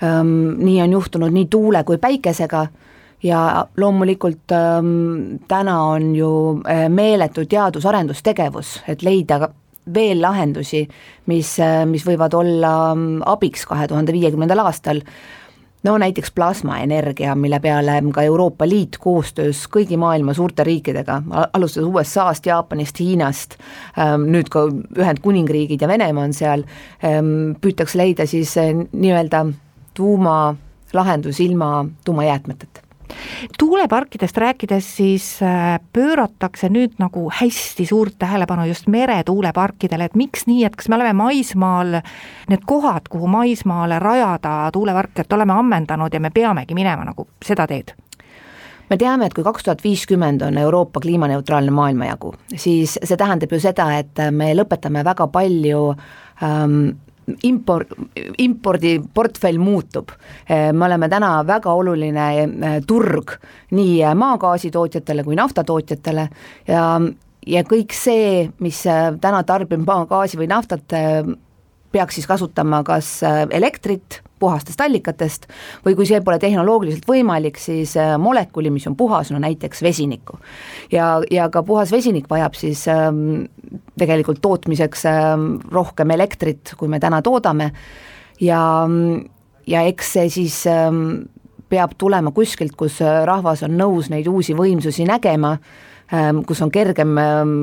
Ähm, 0.02 0.58
nii 0.62 0.82
on 0.82 0.92
juhtunud 0.92 1.34
nii 1.34 1.46
tuule 1.50 1.84
kui 1.84 1.98
päikesega 1.98 2.66
ja 3.22 3.66
loomulikult 3.76 4.52
ähm, 4.52 5.38
täna 5.48 5.82
on 5.82 6.16
ju 6.16 6.60
äh, 6.62 6.88
meeletu 6.88 7.46
teadus-arendustegevus, 7.46 8.82
et 8.88 9.02
leida 9.02 9.48
veel 9.94 10.20
lahendusi, 10.22 10.84
mis, 11.26 11.56
mis 11.88 12.06
võivad 12.06 12.34
olla 12.38 12.94
mm, 12.94 13.20
abiks 13.26 13.66
kahe 13.68 13.88
tuhande 13.90 14.12
viiekümnendal 14.12 14.64
aastal, 14.64 15.02
no 15.84 15.98
näiteks 15.98 16.32
plasmaenergia, 16.34 17.34
mille 17.34 17.60
peale 17.60 17.98
ka 18.14 18.22
Euroopa 18.22 18.68
Liit 18.68 18.98
koostöös 19.00 19.64
kõigi 19.72 19.96
maailma 19.96 20.34
suurte 20.34 20.64
riikidega, 20.64 21.22
alustades 21.52 21.88
USA-st, 21.88 22.50
Jaapanist, 22.50 23.00
Hiinast, 23.00 23.58
ähm, 23.98 24.28
nüüd 24.32 24.50
ka 24.52 24.66
Ühendkuningriigid 24.98 25.82
ja 25.82 25.88
Venemaa 25.88 26.28
on 26.28 26.34
seal, 26.36 26.66
ähm, 27.04 27.54
püütakse 27.60 27.98
leida 27.98 28.26
siis 28.26 28.56
äh, 28.58 28.74
nii-öelda 28.74 29.46
tuumalahendus 29.94 31.40
ilma 31.40 31.86
tuumajäätmeteta 32.04 32.77
tuuleparkidest 33.58 34.36
rääkides, 34.36 34.88
siis 34.96 35.28
äh, 35.42 35.78
pööratakse 35.92 36.70
nüüd 36.72 36.98
nagu 36.98 37.28
hästi 37.40 37.86
suurt 37.86 38.18
tähelepanu 38.18 38.66
just 38.68 38.88
meretuuleparkidele, 38.90 40.08
et 40.08 40.18
miks 40.18 40.46
nii, 40.48 40.64
et 40.68 40.76
kas 40.76 40.88
me 40.88 40.98
oleme 40.98 41.14
maismaal, 41.18 42.00
need 42.48 42.66
kohad, 42.66 43.08
kuhu 43.10 43.30
maismaale 43.30 43.98
rajada 44.02 44.70
tuuleparke, 44.72 45.24
et 45.24 45.32
oleme 45.32 45.56
ammendanud 45.56 46.14
ja 46.14 46.20
me 46.20 46.30
peamegi 46.34 46.76
minema 46.78 47.08
nagu 47.08 47.28
seda 47.44 47.66
teed? 47.66 47.94
me 48.88 48.96
teame, 48.96 49.26
et 49.28 49.34
kui 49.36 49.44
kaks 49.44 49.66
tuhat 49.66 49.82
viiskümmend 49.84 50.42
on 50.46 50.58
Euroopa 50.58 51.00
kliimaneutraalne 51.04 51.72
maailmajagu, 51.76 52.32
siis 52.56 52.96
see 53.02 53.18
tähendab 53.20 53.52
ju 53.52 53.60
seda, 53.60 53.90
et 54.00 54.22
me 54.32 54.54
lõpetame 54.56 55.04
väga 55.04 55.26
palju 55.32 55.82
ähm, 55.92 56.78
import, 57.42 57.92
impordiportfell 58.38 59.58
muutub. 59.58 60.10
me 60.48 60.84
oleme 60.84 61.08
täna 61.08 61.46
väga 61.46 61.72
oluline 61.72 62.26
äh, 62.42 62.78
turg 62.86 63.36
nii 63.70 64.14
maagaasitootjatele 64.14 65.24
kui 65.24 65.36
naftatootjatele 65.36 66.28
ja, 66.68 66.84
ja 67.46 67.64
kõik 67.64 67.92
see, 67.96 68.48
mis 68.60 68.82
täna 69.20 69.42
tarbib 69.44 69.84
maagaasi 69.86 70.40
või 70.40 70.48
naftat, 70.50 70.96
peaks 71.92 72.18
siis 72.18 72.26
kasutama 72.28 72.82
kas 72.86 73.20
elektrit 73.50 74.20
puhastest 74.38 74.80
allikatest 74.80 75.46
või 75.84 75.96
kui 75.98 76.06
see 76.08 76.20
pole 76.24 76.38
tehnoloogiliselt 76.42 77.06
võimalik, 77.08 77.58
siis 77.60 77.94
äh, 77.98 78.14
molekuli, 78.20 78.70
mis 78.74 78.86
on 78.90 78.96
puhas, 78.98 79.32
no 79.34 79.40
näiteks 79.42 79.82
vesinikku. 79.82 80.38
ja, 80.92 81.18
ja 81.30 81.48
ka 81.52 81.62
puhas 81.62 81.92
vesinik 81.92 82.28
vajab 82.30 82.54
siis 82.58 82.86
ähm, 82.92 83.48
tegelikult 83.98 84.40
tootmiseks 84.42 85.06
ähm, 85.10 85.48
rohkem 85.72 86.14
elektrit, 86.14 86.74
kui 86.78 86.88
me 86.88 87.00
täna 87.00 87.22
toodame 87.22 87.72
ja, 88.40 88.62
ja 89.66 89.82
eks 89.90 90.14
see 90.18 90.30
siis 90.30 90.62
ähm, 90.70 91.28
peab 91.68 91.98
tulema 91.98 92.32
kuskilt, 92.32 92.76
kus 92.78 93.02
rahvas 93.02 93.62
on 93.66 93.76
nõus 93.76 94.08
neid 94.10 94.28
uusi 94.30 94.54
võimsusi 94.56 95.04
nägema 95.08 95.58
Ähm, 95.58 95.87
kus 96.46 96.62
on 96.64 96.70
kergem 96.72 97.18
ähm, 97.20 97.54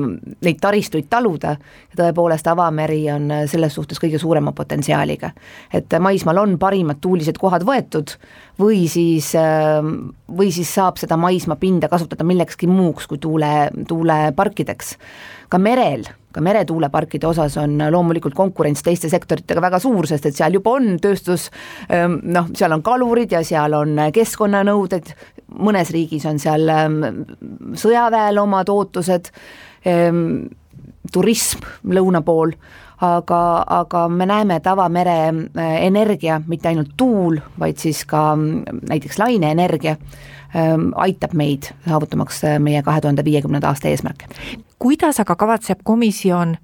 neid 0.46 0.60
taristuid 0.62 1.08
taluda 1.10 1.56
ja 1.56 1.98
tõepoolest 1.98 2.46
avameri 2.46 3.00
on 3.10 3.30
äh, 3.34 3.44
selles 3.50 3.74
suhtes 3.74 3.98
kõige 4.02 4.20
suurema 4.22 4.52
potentsiaaliga. 4.54 5.32
et 5.74 5.96
maismaal 6.00 6.38
on 6.38 6.58
parimad 6.58 7.00
tuulised 7.02 7.38
kohad 7.42 7.66
võetud 7.66 8.14
või 8.60 8.86
siis, 8.88 9.32
ähm, 9.34 10.12
või 10.30 10.52
siis 10.54 10.70
saab 10.74 11.00
seda 11.02 11.16
maismaapinda 11.16 11.88
kasutada 11.88 12.24
millekski 12.24 12.66
muuks 12.70 13.06
kui 13.06 13.18
tuule, 13.18 13.70
tuuleparkideks. 13.88 14.96
Ka 15.48 15.58
merel 15.58 16.06
ka 16.36 16.42
meretuuleparkide 16.44 17.24
osas 17.26 17.56
on 17.56 17.78
loomulikult 17.90 18.34
konkurents 18.36 18.84
teiste 18.84 19.08
sektoritega 19.08 19.62
väga 19.64 19.78
suur, 19.80 20.04
sest 20.08 20.28
et 20.28 20.36
seal 20.36 20.58
juba 20.58 20.74
on 20.76 20.98
tööstus, 21.00 21.48
noh, 21.88 22.50
seal 22.52 22.76
on 22.76 22.84
kalurid 22.84 23.32
ja 23.32 23.40
seal 23.46 23.72
on 23.78 23.96
keskkonnanõuded, 24.12 25.14
mõnes 25.64 25.92
riigis 25.96 26.26
on 26.28 26.40
seal 26.42 26.68
ähm, 26.68 27.00
sõjaväel 27.78 28.42
omad 28.42 28.68
ootused, 28.68 29.32
ähm, 29.88 30.50
turism 31.12 31.64
lõuna 31.88 32.20
pool, 32.26 32.52
aga, 33.00 33.40
aga 33.78 34.06
me 34.12 34.28
näeme, 34.28 34.60
et 34.60 34.68
avamere 34.68 35.18
äh, 35.30 35.74
energia, 35.86 36.40
mitte 36.46 36.68
ainult 36.68 36.92
tuul, 37.00 37.40
vaid 37.58 37.80
siis 37.80 38.04
ka 38.08 38.28
mm, 38.36 38.84
näiteks 38.92 39.20
laineenergia, 39.24 39.96
ähm, 40.52 40.90
aitab 41.00 41.32
meid 41.32 41.72
saavutamaks 41.88 42.44
äh, 42.44 42.60
meie 42.60 42.84
kahe 42.84 43.00
tuhande 43.00 43.24
viiekümnenda 43.24 43.72
aasta 43.72 43.88
eesmärke. 43.88 44.28
Kuidas 44.78 45.20
aga 45.20 45.36
kavatseb 45.36 45.80
komisjon 45.84 46.56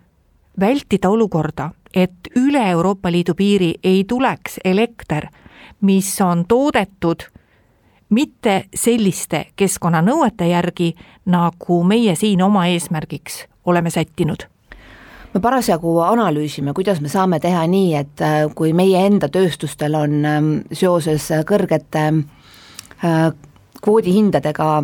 vältida 0.61 1.11
olukorda, 1.11 1.71
et 1.95 2.29
üle 2.37 2.71
Euroopa 2.71 3.13
Liidu 3.13 3.35
piiri 3.35 3.75
ei 3.85 4.05
tuleks 4.05 4.61
elekter, 4.65 5.27
mis 5.81 6.21
on 6.21 6.45
toodetud 6.49 7.25
mitte 8.11 8.65
selliste 8.75 9.47
keskkonnanõuete 9.57 10.49
järgi, 10.51 10.95
nagu 11.27 11.83
meie 11.85 12.15
siin 12.17 12.43
oma 12.43 12.67
eesmärgiks 12.67 13.47
oleme 13.65 13.91
sättinud? 13.91 14.45
Me 15.33 15.41
parasjagu 15.41 15.99
analüüsime, 16.05 16.75
kuidas 16.77 17.01
me 17.01 17.09
saame 17.09 17.41
teha 17.41 17.65
nii, 17.67 17.95
et 17.97 18.21
äh, 18.21 18.43
kui 18.55 18.75
meie 18.77 19.07
enda 19.07 19.31
tööstustel 19.33 19.95
on 19.97 20.19
ähm, 20.29 20.51
seoses 20.77 21.31
kõrgete 21.49 22.03
äh, 22.13 23.33
kvoodihindadega 23.81 24.83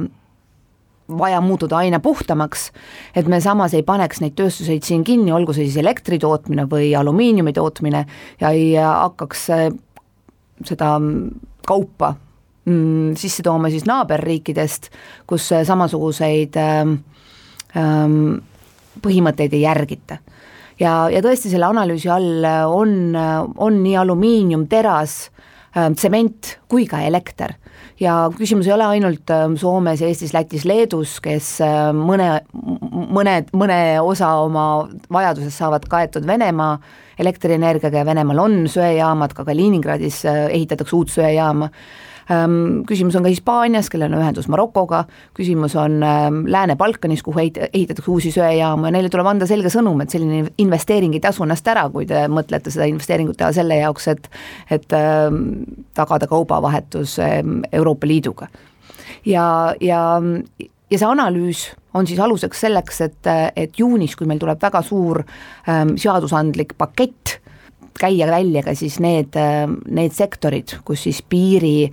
vaja 1.08 1.40
muutuda 1.40 1.76
aina 1.76 2.00
puhtamaks, 2.00 2.70
et 3.16 3.28
me 3.28 3.40
samas 3.40 3.74
ei 3.74 3.82
paneks 3.86 4.20
neid 4.20 4.34
tööstuseid 4.36 4.84
siin 4.84 5.04
kinni, 5.06 5.32
olgu 5.32 5.54
see 5.56 5.68
siis 5.68 5.80
elektri 5.80 6.18
tootmine 6.20 6.66
või 6.68 6.90
alumiiniumi 6.98 7.54
tootmine 7.56 8.04
ja 8.40 8.50
ei 8.52 8.74
hakkaks 8.76 9.44
äh, 9.54 9.68
seda 10.68 10.96
kaupa 11.68 12.12
mm, 12.68 13.14
sisse 13.20 13.44
tooma 13.46 13.70
siis 13.72 13.86
naaberriikidest, 13.88 14.90
kus 15.28 15.48
äh, 15.56 15.64
samasuguseid 15.68 16.58
ähm, 16.60 16.98
ähm, 17.76 18.20
põhimõtteid 19.02 19.56
ei 19.56 19.64
järgita. 19.64 20.18
ja, 20.80 21.08
ja 21.12 21.24
tõesti, 21.24 21.48
selle 21.48 21.70
analüüsi 21.70 22.10
all 22.12 22.44
on, 22.68 23.16
on 23.56 23.82
nii 23.82 23.96
alumiinium, 23.96 24.68
teras 24.68 25.30
äh,, 25.72 25.88
tsement 25.94 26.58
kui 26.68 26.84
ka 26.90 27.00
elekter 27.06 27.56
ja 28.00 28.14
küsimus 28.36 28.68
ei 28.68 28.74
ole 28.74 28.86
ainult 28.94 29.30
ähm, 29.34 29.56
Soomes, 29.58 30.02
Eestis, 30.02 30.32
Lätis, 30.34 30.64
Leedus, 30.68 31.18
kes 31.24 31.56
äh, 31.64 31.90
mõne, 31.96 32.30
mõne, 33.14 33.40
mõne 33.56 33.78
osa 34.04 34.34
oma 34.44 34.66
vajadusest 35.12 35.58
saavad 35.58 35.88
kaetud 35.90 36.26
Venemaa 36.26 36.76
elektrienergiaga 37.18 38.02
ja 38.02 38.06
Venemaal 38.06 38.44
on 38.44 38.60
söejaamad, 38.70 39.34
ka 39.34 39.46
Kaliningradis 39.48 40.22
äh, 40.28 40.44
ehitatakse 40.54 40.96
uut 40.96 41.14
söejaama 41.14 41.70
küsimus 42.88 43.16
on 43.16 43.24
ka 43.24 43.32
Hispaanias, 43.32 43.88
kellel 43.92 44.12
on 44.12 44.20
ühendus 44.20 44.48
Marokoga, 44.52 45.04
küsimus 45.36 45.76
on 45.80 46.02
ehm, 46.04 46.42
Lääne-Balkanis, 46.52 47.22
kuhu 47.24 47.40
ehitatakse 47.40 48.10
uusi 48.10 48.32
söejaamu 48.34 48.88
ja 48.88 48.94
neile 48.94 49.08
tuleb 49.12 49.30
anda 49.30 49.48
selge 49.48 49.72
sõnum, 49.72 50.02
et 50.04 50.12
selline 50.12 50.52
investeering 50.60 51.16
ei 51.16 51.22
tasu 51.24 51.46
ennast 51.46 51.68
ära, 51.72 51.86
kui 51.92 52.06
te 52.08 52.26
mõtlete 52.32 52.72
seda 52.74 52.88
investeeringut 52.90 53.38
teha 53.40 53.52
selle 53.56 53.80
jaoks, 53.80 54.08
et 54.12 54.30
et 54.78 54.92
ehm, 54.92 55.44
tagada 55.96 56.28
kaubavahetus 56.28 57.18
Euroopa 57.72 58.06
Liiduga. 58.06 58.48
ja, 59.24 59.74
ja 59.80 60.02
ja 60.90 60.98
see 60.98 61.08
analüüs 61.08 61.64
on 61.96 62.06
siis 62.08 62.20
aluseks 62.20 62.64
selleks, 62.64 63.00
et, 63.04 63.30
et 63.56 63.78
juunis, 63.78 64.14
kui 64.16 64.28
meil 64.28 64.40
tuleb 64.40 64.60
väga 64.62 64.82
suur 64.86 65.22
ähm, 65.68 65.96
seadusandlik 66.00 66.74
pakett, 66.78 67.38
käia 67.98 68.30
välja 68.30 68.62
ka 68.62 68.74
siis 68.78 69.00
need, 69.02 69.36
need 69.90 70.14
sektorid, 70.16 70.78
kus 70.84 71.02
siis 71.08 71.22
piiri 71.22 71.90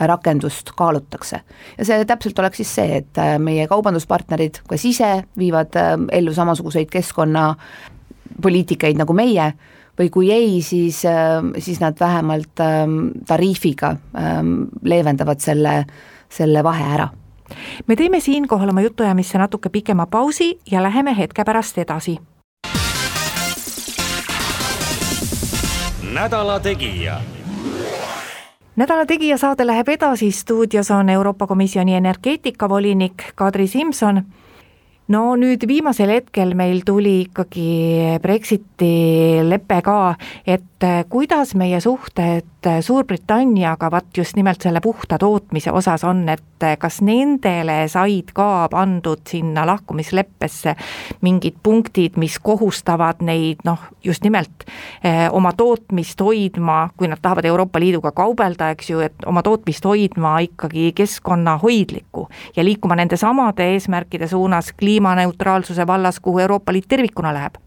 Äh, 0.00 0.06
rakendust 0.06 0.70
kaalutakse. 0.76 1.40
ja 1.78 1.84
see 1.84 2.04
täpselt 2.06 2.38
oleks 2.38 2.56
siis 2.56 2.74
see, 2.74 2.96
et 3.00 3.18
äh, 3.18 3.38
meie 3.42 3.66
kaubanduspartnerid 3.66 4.60
kas 4.68 4.84
ise 4.86 5.24
viivad 5.38 5.74
äh, 5.74 5.96
ellu 6.12 6.34
samasuguseid 6.34 6.88
keskkonnapoliitikaid 6.90 8.96
nagu 8.98 9.12
meie, 9.12 9.52
või 9.98 10.10
kui 10.14 10.30
ei, 10.30 10.62
siis, 10.62 11.02
siis 11.58 11.80
nad 11.82 12.00
vähemalt 12.00 12.60
ähm, 12.62 13.08
tariifiga 13.26 13.96
ähm, 14.14 14.62
leevendavad 14.82 15.40
selle, 15.42 15.86
selle 16.30 16.62
vahe 16.62 16.84
ära 16.94 17.08
me 17.86 17.96
teeme 17.96 18.20
siinkohal 18.22 18.68
oma 18.70 18.80
jutuajamisse 18.86 19.38
natuke 19.38 19.68
pikema 19.74 20.06
pausi 20.06 20.58
ja 20.70 20.82
läheme 20.82 21.16
hetke 21.18 21.44
pärast 21.44 21.78
edasi. 21.78 22.18
Nädala 26.14 26.60
Tegija 26.60 27.20
nädala 28.76 29.06
Tegija 29.06 29.38
saade 29.38 29.66
läheb 29.66 29.88
edasi, 29.88 30.30
stuudios 30.32 30.90
on 30.90 31.08
Euroopa 31.08 31.46
Komisjoni 31.46 31.94
energeetikavolinik 31.94 33.32
Kadri 33.34 33.66
Simson. 33.66 34.22
no 35.08 35.36
nüüd 35.36 35.64
viimasel 35.68 36.10
hetkel 36.12 36.54
meil 36.54 36.82
tuli 36.84 37.20
ikkagi 37.20 38.18
Brexiti 38.22 39.40
lepe 39.42 39.80
ka, 39.82 40.14
et 40.46 40.77
kuidas 41.08 41.54
meie 41.54 41.80
suhted 41.80 42.46
Suurbritanniaga 42.80 43.90
vaat 43.90 44.16
just 44.16 44.36
nimelt 44.36 44.62
selle 44.62 44.80
puhta 44.80 45.18
tootmise 45.18 45.72
osas 45.72 46.04
on, 46.04 46.28
et 46.28 46.66
kas 46.78 47.00
nendele 47.02 47.80
said 47.90 48.30
ka 48.34 48.68
pandud 48.70 49.22
sinna 49.26 49.66
lahkumisleppesse 49.66 50.74
mingid 51.22 51.58
punktid, 51.62 52.18
mis 52.18 52.38
kohustavad 52.38 53.22
neid 53.26 53.62
noh, 53.66 53.78
just 54.04 54.22
nimelt 54.26 54.66
eh, 55.02 55.26
oma 55.32 55.52
tootmist 55.52 56.20
hoidma, 56.20 56.90
kui 56.96 57.10
nad 57.10 57.22
tahavad 57.22 57.46
Euroopa 57.50 57.80
Liiduga 57.82 58.12
kaubelda, 58.14 58.70
eks 58.74 58.90
ju, 58.90 59.02
et 59.06 59.26
oma 59.26 59.42
tootmist 59.42 59.86
hoidma 59.86 60.38
ikkagi 60.46 60.92
keskkonnahoidlikku 60.98 62.28
ja 62.56 62.66
liikuma 62.66 62.98
nende 62.98 63.16
samade 63.16 63.70
eesmärkide 63.74 64.30
suunas 64.30 64.72
kliimaneutraalsuse 64.78 65.86
vallas, 65.86 66.20
kuhu 66.20 66.38
Euroopa 66.46 66.72
Liit 66.72 66.88
tervikuna 66.88 67.34
läheb 67.34 67.58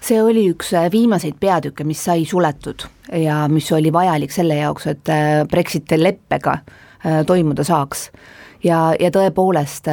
see 0.00 0.20
oli 0.22 0.46
üks 0.52 0.72
äh, 0.76 0.88
viimaseid 0.92 1.38
peatükke, 1.40 1.86
mis 1.86 2.02
sai 2.04 2.24
suletud 2.28 2.86
ja 3.12 3.44
mis 3.50 3.70
oli 3.72 3.92
vajalik 3.92 4.32
selle 4.34 4.58
jaoks, 4.60 4.88
et 4.92 5.12
äh, 5.12 5.44
Brexiti 5.50 5.98
leppega 6.00 6.58
äh, 6.58 7.22
toimuda 7.26 7.64
saaks. 7.64 8.10
ja, 8.64 8.94
ja 9.00 9.10
tõepoolest 9.14 9.90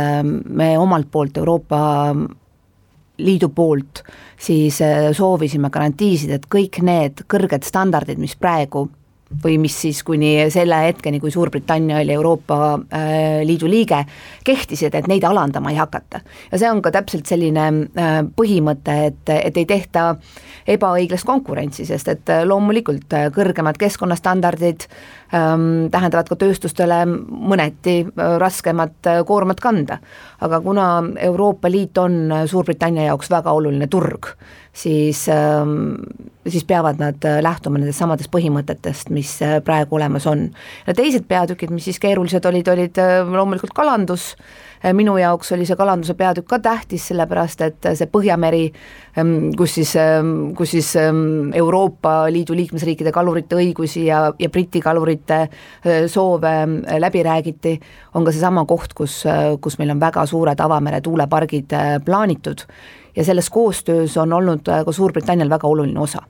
me 0.50 0.78
omalt 0.80 1.12
poolt 1.12 1.38
Euroopa 1.38 1.80
Liidu 3.18 3.48
poolt 3.56 4.02
siis 4.38 4.82
soovisime 5.16 5.70
garantiisid, 5.72 6.34
et 6.36 6.48
kõik 6.52 6.82
need 6.84 7.22
kõrged 7.32 7.64
standardid, 7.64 8.20
mis 8.20 8.36
praegu 8.36 8.90
või 9.44 9.58
mis 9.58 9.76
siis 9.82 10.04
kuni 10.06 10.50
selle 10.54 10.78
hetkeni, 10.86 11.20
kui 11.20 11.32
Suurbritannia 11.34 11.98
oli 12.02 12.14
Euroopa 12.14 12.58
äh, 12.76 13.42
Liidu 13.44 13.70
liige, 13.70 14.04
kehtisid, 14.46 14.96
et 14.96 15.10
neid 15.10 15.26
alandama 15.26 15.74
ei 15.74 15.80
hakata. 15.80 16.22
ja 16.52 16.60
see 16.62 16.70
on 16.72 16.82
ka 16.86 16.92
täpselt 16.94 17.26
selline 17.26 17.66
äh, 17.66 18.20
põhimõte, 18.38 18.98
et, 19.10 19.34
et 19.34 19.58
ei 19.58 19.66
tehta 19.66 20.16
ebaõiglast 20.68 21.26
konkurentsi, 21.26 21.86
sest 21.86 22.08
et 22.10 22.34
loomulikult 22.46 23.14
kõrgemad 23.34 23.78
keskkonnastandardid 23.82 24.86
ähm, 24.86 25.25
tähendavad 25.32 26.30
ka 26.30 26.36
tööstustele 26.38 27.02
mõneti 27.06 28.04
raskemat 28.16 29.10
koormat 29.26 29.60
kanda. 29.60 29.98
aga 30.42 30.60
kuna 30.62 31.04
Euroopa 31.18 31.70
Liit 31.72 31.98
on 31.98 32.30
Suurbritannia 32.46 33.08
jaoks 33.10 33.30
väga 33.30 33.52
oluline 33.52 33.88
turg, 33.88 34.28
siis, 34.74 35.26
siis 36.48 36.64
peavad 36.68 37.00
nad 37.00 37.26
äh, 37.26 37.42
lähtuma 37.42 37.80
nendest 37.80 38.00
samadest 38.00 38.32
põhimõtetest, 38.32 39.10
mis 39.10 39.40
praegu 39.66 39.96
olemas 39.96 40.28
on. 40.28 40.50
ja 40.88 40.94
teised 40.94 41.26
peatükid, 41.28 41.72
mis 41.72 41.90
siis 41.90 42.00
keerulised 42.00 42.46
olid, 42.46 42.68
olid 42.68 43.02
loomulikult 43.32 43.74
kalandus, 43.74 44.36
minu 44.94 45.18
jaoks 45.18 45.52
oli 45.56 45.66
see 45.66 45.78
kalanduse 45.80 46.14
peatükk 46.14 46.48
ka 46.50 46.60
tähtis, 46.60 47.08
sellepärast 47.10 47.62
et 47.66 47.88
see 47.98 48.10
Põhjameri, 48.12 48.66
ähm, 49.20 49.52
kus 49.58 49.78
siis, 49.80 49.96
ähm, 50.00 50.52
kus 50.58 50.76
siis 50.76 50.92
Euroopa 50.98 52.18
Liidu 52.32 52.56
liikmesriikide 52.58 53.12
kalurite 53.16 53.58
õigusi 53.58 54.06
ja, 54.10 54.28
ja 54.40 54.50
Briti 54.50 54.82
kalurite 54.82 55.48
soove 56.12 56.54
läbi 57.00 57.24
räägiti, 57.24 57.80
on 58.14 58.26
ka 58.26 58.34
seesama 58.36 58.66
koht, 58.70 58.94
kus, 58.94 59.24
kus 59.62 59.80
meil 59.80 59.96
on 59.96 60.04
väga 60.04 60.26
suured 60.30 60.60
avamere 60.60 61.02
tuulepargid 61.02 61.74
plaanitud. 62.06 62.66
Ja 63.16 63.24
selles 63.24 63.50
koostöös 63.50 64.18
on 64.18 64.34
olnud 64.34 64.68
äh, 64.68 64.86
ka 64.86 64.92
Suurbritannial 64.92 65.50
väga 65.50 65.68
oluline 65.68 66.00
osa 66.00 66.22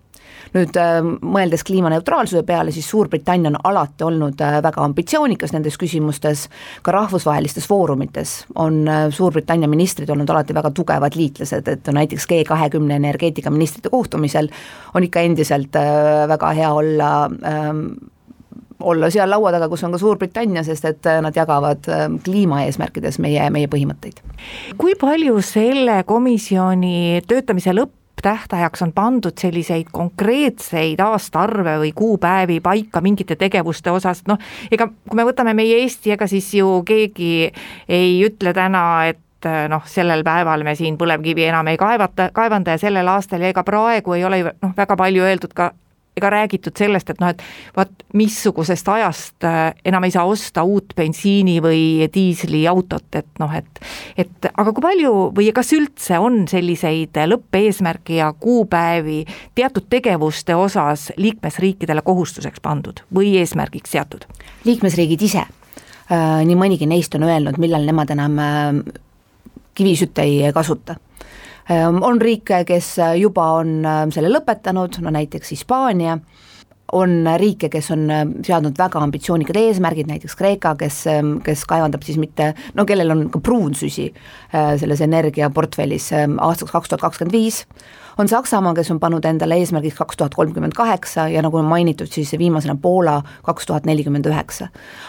nüüd 0.55 0.79
äh, 0.79 0.99
mõeldes 1.03 1.65
kliimaneutraalsuse 1.67 2.43
peale, 2.47 2.73
siis 2.75 2.87
Suurbritannia 2.89 3.51
on 3.51 3.59
alati 3.71 4.07
olnud 4.07 4.41
äh, 4.41 4.57
väga 4.65 4.83
ambitsioonikas 4.85 5.53
nendes 5.55 5.77
küsimustes, 5.81 6.47
ka 6.85 6.95
rahvusvahelistes 6.95 7.67
foorumites 7.69 8.35
on 8.55 8.83
Suurbritannia 9.11 9.69
ministrid 9.71 10.09
olnud 10.09 10.29
alati 10.29 10.55
väga 10.55 10.71
tugevad 10.75 11.15
liitlased, 11.19 11.67
et 11.71 11.93
näiteks 11.93 12.27
G 12.27 12.41
kahekümne 12.47 12.97
energeetikaministrite 13.01 13.91
kohtumisel 13.93 14.49
on 14.93 15.05
ikka 15.05 15.23
endiselt 15.27 15.75
väga 16.29 16.51
hea 16.57 16.73
olla 16.73 17.13
ähm, 17.45 17.87
olla 18.79 19.09
seal 19.09 19.29
laua 19.29 19.51
taga, 19.55 19.69
kus 19.71 19.83
on 19.83 19.95
ka 19.95 19.99
Suurbritannia, 20.01 20.63
sest 20.67 20.85
et 20.89 21.09
äh, 21.09 21.19
nad 21.23 21.35
jagavad 21.35 21.87
äh, 21.91 22.07
kliimaeesmärkides 22.25 23.19
meie, 23.23 23.49
meie 23.53 23.69
põhimõtteid. 23.71 24.21
kui 24.77 24.95
palju 24.99 25.41
selle 25.45 26.01
komisjoni 26.07 27.21
töötamise 27.27 27.75
lõpptähtajaks 28.15 28.81
on 28.81 28.93
pandud 28.93 29.37
selliseid 29.37 29.87
konkreetseid 29.91 30.99
aastaarve 30.99 31.77
või 31.79 31.91
kuupäevi 31.95 32.59
paika 32.61 33.01
mingite 33.01 33.35
tegevuste 33.35 33.91
osas, 33.91 34.23
noh, 34.27 34.37
ega 34.71 34.87
kui 34.87 35.15
me 35.15 35.25
võtame 35.25 35.53
meie 35.53 35.81
Eesti, 35.81 36.11
ega 36.11 36.27
siis 36.27 36.53
ju 36.53 36.83
keegi 36.85 37.51
ei 37.87 38.23
ütle 38.25 38.53
täna, 38.53 39.07
et 39.07 39.45
äh, 39.45 39.67
noh, 39.69 39.83
sellel 39.85 40.23
päeval 40.23 40.63
me 40.63 40.75
siin 40.75 40.97
põlevkivi 40.97 41.45
enam 41.49 41.67
ei 41.67 41.77
kaevata, 41.77 42.29
kaevanda 42.33 42.71
ja 42.71 42.77
sellel 42.77 43.07
aastal 43.07 43.41
ja 43.41 43.49
ega 43.49 43.63
praegu 43.63 44.13
ei 44.13 44.23
ole 44.25 44.39
ju 44.39 44.51
noh, 44.61 44.73
väga 44.77 44.95
palju 44.95 45.23
öeldud 45.23 45.53
ka 45.53 45.73
ega 46.17 46.29
räägitud 46.29 46.77
sellest, 46.77 47.09
et 47.09 47.19
noh, 47.19 47.31
et 47.33 47.41
vaat 47.75 48.05
missugusest 48.15 48.87
ajast 48.91 49.43
äh, 49.47 49.73
enam 49.85 50.05
ei 50.07 50.13
saa 50.15 50.25
osta 50.29 50.63
uut 50.63 50.95
bensiini 50.95 51.57
või 51.63 52.07
diisliautot, 52.13 53.07
et 53.19 53.41
noh, 53.41 53.51
et 53.55 53.81
et 54.17 54.49
aga 54.51 54.71
kui 54.71 54.85
palju 54.85 55.13
või 55.35 55.49
kas 55.55 55.73
üldse 55.75 56.19
on 56.21 56.45
selliseid 56.51 57.19
lõppeesmärke 57.31 58.19
ja 58.21 58.31
kuupäevi 58.39 59.23
teatud 59.55 59.89
tegevuste 59.89 60.55
osas 60.55 61.09
liikmesriikidele 61.17 62.03
kohustuseks 62.05 62.63
pandud 62.63 63.03
või 63.13 63.35
eesmärgiks 63.41 63.95
seatud? 63.97 64.27
liikmesriigid 64.65 65.21
ise, 65.21 65.43
äh, 65.45 66.43
nii 66.47 66.59
mõnigi 66.59 66.87
neist 66.89 67.15
on 67.15 67.27
öelnud, 67.27 67.59
millal 67.61 67.83
nemad 67.85 68.15
enam 68.15 68.39
äh, 68.39 68.69
kivisütt 69.75 70.23
ei 70.23 70.53
kasuta 70.55 70.95
on 71.69 72.21
riike, 72.21 72.63
kes 72.67 72.95
juba 73.19 73.51
on 73.59 73.77
ehm, 73.85 74.11
selle 74.13 74.29
lõpetanud, 74.29 74.99
no 75.01 75.13
näiteks 75.15 75.53
Hispaania, 75.55 76.17
on 76.93 77.15
riike, 77.41 77.71
kes 77.73 77.89
on 77.95 78.05
ehm, 78.13 78.33
seadnud 78.45 78.77
väga 78.77 79.01
ambitsioonikad 79.01 79.57
eesmärgid, 79.63 80.09
näiteks 80.11 80.37
Kreeka, 80.37 80.75
kes, 80.79 81.03
kes 81.45 81.65
kaevandab 81.69 82.05
siis 82.05 82.19
mitte, 82.21 82.53
no 82.77 82.85
kellel 82.85 83.15
on 83.15 83.27
ka 83.33 83.41
pruunsüsi 83.41 84.11
selles 84.53 85.01
energiaportfellis 85.01 86.11
aastaks 86.15 86.71
kaks 86.71 86.91
tuhat 86.93 87.07
kakskümmend 87.07 87.33
viis, 87.35 87.63
on 88.17 88.27
Saksamaa, 88.27 88.73
kes 88.73 88.91
on 88.91 88.99
pannud 88.99 89.25
endale 89.25 89.57
eesmärgiks 89.59 89.97
kaks 89.97 90.17
tuhat 90.17 90.35
kolmkümmend 90.35 90.73
kaheksa 90.75 91.27
ja 91.31 91.41
nagu 91.45 91.57
on 91.57 91.65
mainitud, 91.65 92.07
siis 92.11 92.31
viimasena 92.37 92.77
Poola 92.81 93.21
kaks 93.43 93.65
tuhat 93.65 93.85
nelikümmend 93.85 94.25
üheksa. 94.25 94.67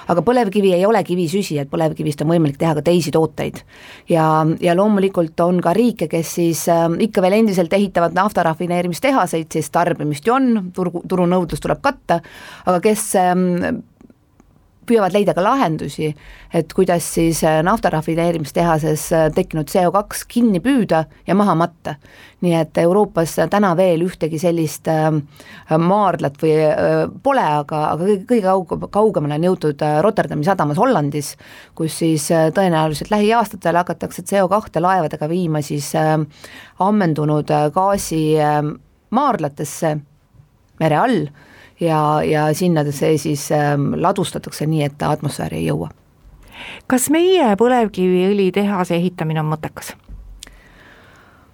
aga 0.08 0.22
põlevkivi 0.22 0.72
ei 0.74 0.86
ole 0.86 1.04
kivisüsi, 1.04 1.58
et 1.58 1.70
põlevkivist 1.70 2.22
on 2.22 2.32
võimalik 2.34 2.58
teha 2.58 2.74
ka 2.74 2.82
teisi 2.82 3.10
tooteid. 3.10 3.62
ja, 4.08 4.46
ja 4.60 4.76
loomulikult 4.76 5.40
on 5.40 5.60
ka 5.60 5.72
riike, 5.72 6.08
kes 6.08 6.34
siis 6.34 6.68
äh, 6.68 6.86
ikka 6.98 7.22
veel 7.22 7.40
endiselt 7.40 7.72
ehitavad 7.72 8.14
naftarafineerimistehaseid, 8.14 9.50
sest 9.52 9.72
tarbimist 9.72 10.26
ju 10.26 10.34
on, 10.34 10.70
turgu, 10.74 11.02
turunõudlus 11.08 11.60
tuleb 11.60 11.82
katta, 11.82 12.20
aga 12.66 12.80
kes 12.80 13.12
äh, 13.20 13.34
püüavad 14.86 15.14
leida 15.14 15.34
ka 15.34 15.42
lahendusi, 15.44 16.10
et 16.54 16.72
kuidas 16.76 17.06
siis 17.16 17.42
äh, 17.46 17.58
nafta 17.66 17.90
rafineerimistehases 17.94 19.06
äh, 19.12 19.26
tekkinud 19.34 19.70
CO2 19.70 20.24
kinni 20.30 20.60
püüda 20.64 21.04
ja 21.26 21.36
maha 21.38 21.54
matta. 21.58 21.96
nii 22.44 22.52
et 22.52 22.78
Euroopas 22.78 23.32
täna 23.50 23.70
veel 23.76 24.02
ühtegi 24.04 24.38
sellist 24.38 24.88
äh, 24.92 25.08
maardlat 25.78 26.36
või 26.42 26.52
pole, 27.22 27.44
aga, 27.62 27.80
aga 27.94 28.10
kõige 28.28 28.42
kaug-, 28.44 28.88
kaugemale 28.92 29.38
on 29.38 29.46
jõutud 29.48 29.84
Rotterdami 30.04 30.44
sadamas 30.44 30.78
Hollandis, 30.78 31.32
kus 31.74 31.96
siis 32.02 32.28
tõenäoliselt 32.28 33.10
lähiaastatel 33.10 33.80
hakatakse 33.80 34.22
CO2 34.22 34.82
laevadega 34.84 35.28
viima 35.32 35.64
siis 35.64 35.92
ammendunud 36.78 37.50
gaasi 37.74 38.22
maardlatesse 39.10 39.96
mere 40.80 40.96
all 41.00 41.26
ja, 41.80 42.22
ja 42.24 42.48
sinna 42.54 42.84
see 42.90 43.18
siis 43.18 43.50
ähm, 43.52 43.92
ladustatakse 44.00 44.66
nii, 44.66 44.82
et 44.86 44.98
ta 44.98 45.10
atmosfääri 45.10 45.62
ei 45.62 45.68
jõua. 45.68 45.90
kas 46.86 47.10
meie 47.10 47.52
põlevkiviõlitehase 47.60 48.96
ehitamine 48.96 49.40
on 49.40 49.52
mõttekas? 49.52 49.94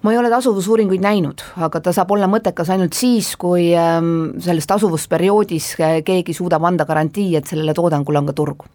Ma 0.03 0.12
ei 0.12 0.19
ole 0.19 0.31
tasuvusuuringuid 0.31 1.03
näinud, 1.03 1.45
aga 1.62 1.81
ta 1.81 1.93
saab 1.95 2.11
olla 2.11 2.29
mõttekas 2.31 2.73
ainult 2.75 2.97
siis, 2.99 3.35
kui 3.41 3.71
ähm, 3.79 4.33
selles 4.43 4.67
tasuvusperioodis 4.71 5.73
äh, 5.81 5.99
keegi 6.07 6.35
suudab 6.35 6.65
anda 6.67 6.87
garantii, 6.88 7.35
et 7.38 7.51
sellele 7.51 7.75
toodangule 7.77 8.23
on 8.23 8.31
ka 8.31 8.37
turgu 8.37 8.71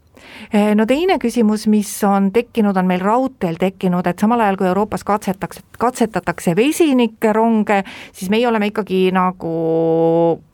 Eh, 0.54 0.74
no 0.76 0.86
teine 0.88 1.18
küsimus, 1.20 1.66
mis 1.68 1.90
on 2.08 2.30
tekkinud, 2.32 2.78
on 2.78 2.88
meil 2.88 3.02
raudteel 3.04 3.58
tekkinud, 3.60 4.08
et 4.08 4.22
samal 4.22 4.42
ajal 4.44 4.60
kui 4.60 4.70
Euroopas 4.70 5.04
katsetatakse, 5.08 5.64
katsetatakse 5.82 6.56
vesinikeronge, 6.56 7.82
siis 8.16 8.32
meie 8.32 8.48
oleme 8.48 8.70
ikkagi 8.72 9.08
nagu 9.16 9.52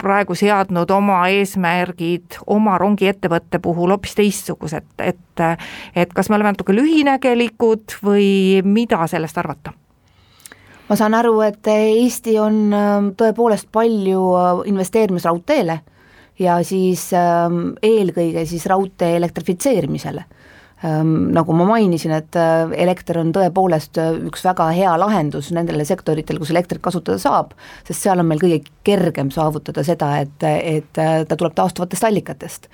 praegu 0.02 0.38
seadnud 0.38 0.90
oma 0.96 1.20
eesmärgid 1.34 2.40
oma 2.56 2.80
rongiettevõtte 2.82 3.62
puhul 3.64 3.94
hoopis 3.96 4.18
teistsugused, 4.18 4.90
et 4.98 5.22
et 5.98 6.12
kas 6.14 6.30
me 6.30 6.38
oleme 6.38 6.54
natuke 6.54 6.76
lühinägelikud 6.78 7.98
või 8.06 8.28
mida 8.66 9.02
sellest 9.10 9.38
arvata? 9.42 9.74
Ma 10.90 11.00
saan 11.00 11.16
aru, 11.18 11.38
et 11.46 11.68
Eesti 11.72 12.38
on 12.42 12.60
ähm, 12.76 13.10
tõepoolest 13.20 13.70
palju 13.74 14.22
äh, 14.38 14.54
investeerimas 14.72 15.26
raudteele 15.30 15.80
ja 16.42 16.58
siis 16.66 17.12
ähm, 17.18 17.76
eelkõige 17.84 18.46
siis 18.50 18.66
raudtee 18.70 19.16
elektrifitseerimisele 19.20 20.24
ähm,. 20.84 21.14
Nagu 21.34 21.56
ma 21.56 21.68
mainisin, 21.70 22.12
et 22.18 22.36
äh, 22.40 22.74
elekter 22.84 23.22
on 23.22 23.32
tõepoolest 23.36 24.00
äh, 24.02 24.18
üks 24.28 24.44
väga 24.46 24.68
hea 24.76 24.96
lahendus 25.00 25.54
nendele 25.56 25.86
sektoritel, 25.88 26.42
kus 26.42 26.52
elektrit 26.52 26.84
kasutada 26.84 27.22
saab, 27.22 27.54
sest 27.88 28.04
seal 28.04 28.20
on 28.20 28.28
meil 28.28 28.42
kõige 28.44 28.60
kergem 28.84 29.32
saavutada 29.32 29.86
seda, 29.88 30.18
et, 30.26 30.44
et 30.44 30.92
ta 30.94 31.38
tuleb 31.38 31.56
taastuvatest 31.56 32.10
allikatest. 32.10 32.68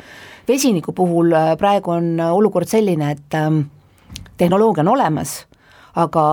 vesiniku 0.47 0.95
puhul 0.97 1.35
praegu 1.61 1.93
on 1.93 2.15
olukord 2.31 2.67
selline, 2.67 3.11
et 3.11 3.37
tehnoloogia 4.39 4.81
on 4.81 4.95
olemas, 4.95 5.43
aga 5.99 6.23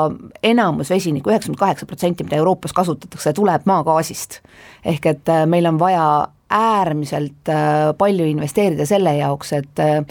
enamus 0.47 0.91
vesinikku, 0.93 1.31
üheksakümmend 1.33 1.59
kaheksa 1.59 1.87
protsenti, 1.91 2.25
mida 2.25 2.39
Euroopas 2.39 2.73
kasutatakse, 2.77 3.33
tuleb 3.35 3.67
maagaasist. 3.67 4.41
ehk 4.85 5.07
et 5.07 5.35
meil 5.51 5.67
on 5.67 5.79
vaja 5.79 6.29
äärmiselt 6.51 7.49
äh, 7.49 7.93
palju 7.99 8.25
investeerida 8.31 8.87
selle 8.87 9.17
jaoks, 9.19 9.53
et 9.53 9.83
äh, 9.83 10.03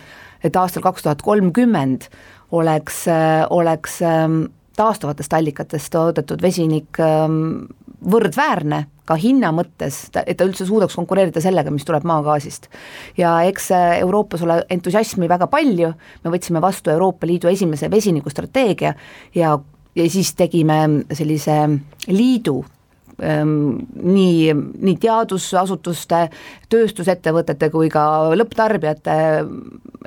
et 0.44 0.56
aastal 0.56 0.84
kaks 0.84 1.04
tuhat 1.04 1.22
kolmkümmend 1.26 2.10
oleks, 2.52 3.08
äh, 3.08 3.46
oleks 3.50 4.02
ähm, 4.02 4.44
taastuvatest 4.78 5.34
allikatest 5.34 5.90
toodetud 5.92 6.42
vesinik 6.42 7.00
ähm, 7.00 7.66
võrdväärne 8.02 8.86
ka 9.06 9.18
hinna 9.22 9.52
mõttes, 9.54 10.08
et 10.26 10.38
ta 10.38 10.48
üldse 10.48 10.66
suudaks 10.66 10.96
konkureerida 10.98 11.42
sellega, 11.44 11.72
mis 11.72 11.86
tuleb 11.86 12.06
maagaasist. 12.10 12.70
ja 13.18 13.38
eks 13.46 13.70
Euroopas 14.02 14.42
ole 14.42 14.64
entusiasmi 14.70 15.30
väga 15.30 15.48
palju, 15.48 15.94
me 16.24 16.34
võtsime 16.34 16.62
vastu 16.62 16.90
Euroopa 16.90 17.28
Liidu 17.28 17.48
esimese 17.48 17.92
vesinikustrateegia 17.92 18.94
ja, 19.36 19.60
ja 19.96 20.10
siis 20.10 20.34
tegime 20.36 21.06
sellise 21.14 21.60
liidu 22.08 22.64
nii, 23.16 24.54
nii 24.84 24.96
teadusasutuste, 25.00 26.26
tööstusettevõtete 26.70 27.70
kui 27.72 27.90
ka 27.94 28.04
lõpptarbijate 28.36 29.16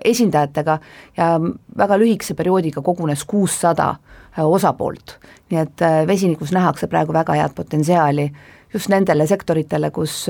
esindajatega 0.04 0.78
ja 1.16 1.30
väga 1.78 1.98
lühikese 2.00 2.36
perioodiga 2.36 2.82
kogunes 2.84 3.24
kuussada 3.24 3.94
osapoolt. 4.38 5.18
Nii 5.48 5.60
et 5.62 5.82
vesinikus 6.06 6.52
nähakse 6.52 6.86
praegu 6.90 7.14
väga 7.16 7.36
head 7.38 7.54
potentsiaali 7.56 8.28
just 8.74 8.90
nendele 8.92 9.26
sektoritele, 9.26 9.90
kus, 9.90 10.26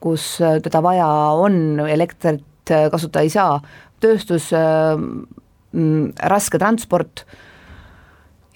kus 0.00 0.26
teda 0.64 0.80
vaja 0.82 1.08
on, 1.36 1.80
elektrit 1.84 2.72
kasutada 2.92 3.24
ei 3.26 3.32
saa, 3.32 3.58
tööstus, 4.00 4.48
mm, 4.56 6.12
raske 6.32 6.58
transport 6.58 7.26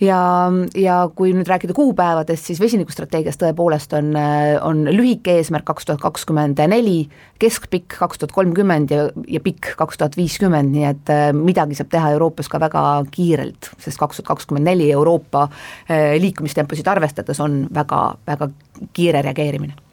ja, 0.00 0.50
ja 0.74 0.96
kui 1.14 1.32
nüüd 1.34 1.48
rääkida 1.48 1.74
kuupäevadest, 1.76 2.48
siis 2.48 2.60
vesinikustrateegias 2.60 3.38
tõepoolest 3.40 3.94
on, 3.98 4.10
on 4.64 4.82
lühike 4.90 5.36
eesmärk 5.38 5.66
kaks 5.68 5.88
tuhat 5.88 6.02
kakskümmend 6.02 6.60
neli, 6.70 7.04
keskpikk 7.42 7.98
kaks 8.00 8.22
tuhat 8.22 8.34
kolmkümmend 8.34 8.94
ja, 8.94 9.06
ja 9.30 9.42
pikk 9.44 9.74
kaks 9.78 10.00
tuhat 10.00 10.18
viiskümmend, 10.18 10.74
nii 10.74 10.88
et 10.90 11.14
äh, 11.14 11.28
midagi 11.36 11.78
saab 11.78 11.92
teha 11.94 12.12
Euroopas 12.16 12.50
ka 12.50 12.60
väga 12.62 12.82
kiirelt, 13.14 13.70
sest 13.78 14.00
kaks 14.00 14.20
tuhat 14.20 14.32
kakskümmend 14.34 14.70
neli 14.70 14.90
Euroopa 14.92 15.46
äh, 15.48 16.14
liikumistemposid 16.22 16.90
arvestades 16.90 17.40
on 17.44 17.64
väga, 17.74 18.06
väga 18.26 18.50
kiire 18.92 19.22
reageerimine 19.22 19.83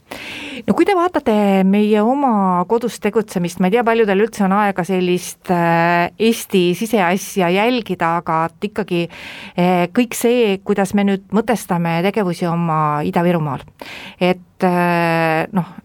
no 0.68 0.76
kui 0.78 0.88
te 0.88 0.96
vaatate 0.98 1.34
meie 1.68 2.02
oma 2.04 2.64
kodus 2.70 3.00
tegutsemist, 3.04 3.62
ma 3.62 3.70
ei 3.70 3.76
tea, 3.76 3.84
paljudel 3.88 4.26
üldse 4.26 4.46
on 4.46 4.56
aega 4.58 4.86
sellist 4.88 5.52
äh, 5.54 6.12
Eesti 6.20 6.64
siseasja 6.78 7.52
jälgida, 7.54 8.16
aga 8.22 8.42
ikkagi 8.64 9.06
äh, 9.08 9.86
kõik 9.96 10.18
see, 10.18 10.58
kuidas 10.66 10.96
me 10.98 11.06
nüüd 11.08 11.28
mõtestame 11.36 12.00
tegevusi 12.06 12.48
oma 12.50 13.02
Ida-Virumaal, 13.08 13.66
et 14.22 14.68
äh, 14.68 15.48
noh, 15.56 15.76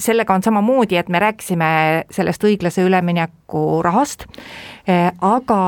sellega 0.00 0.32
on 0.32 0.44
samamoodi, 0.44 0.96
et 0.96 1.10
me 1.12 1.20
rääkisime 1.20 1.70
sellest 2.14 2.44
õiglase 2.48 2.80
ülemineku 2.86 3.82
rahast, 3.84 4.24
aga 4.88 5.58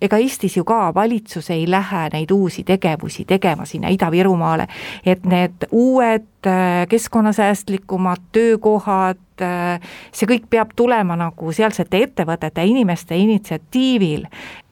ega 0.00 0.18
Eestis 0.20 0.56
ju 0.56 0.64
ka 0.64 0.94
valitsus 0.94 1.50
ei 1.50 1.66
lähe 1.70 2.06
neid 2.12 2.30
uusi 2.30 2.64
tegevusi 2.64 3.24
tegema 3.24 3.64
sinna 3.64 3.88
Ida-Virumaale, 3.88 4.66
et 5.06 5.24
need 5.24 5.68
uued 5.70 6.46
äh, 6.46 6.86
keskkonnasäästlikumad 6.88 8.30
töökohad, 8.32 9.22
äh, 9.42 9.80
see 10.12 10.28
kõik 10.28 10.48
peab 10.50 10.74
tulema 10.76 11.16
nagu 11.16 11.52
sealsete 11.52 12.02
ettevõtete 12.08 12.64
inimeste 12.64 13.16
initsiatiivil. 13.16 14.26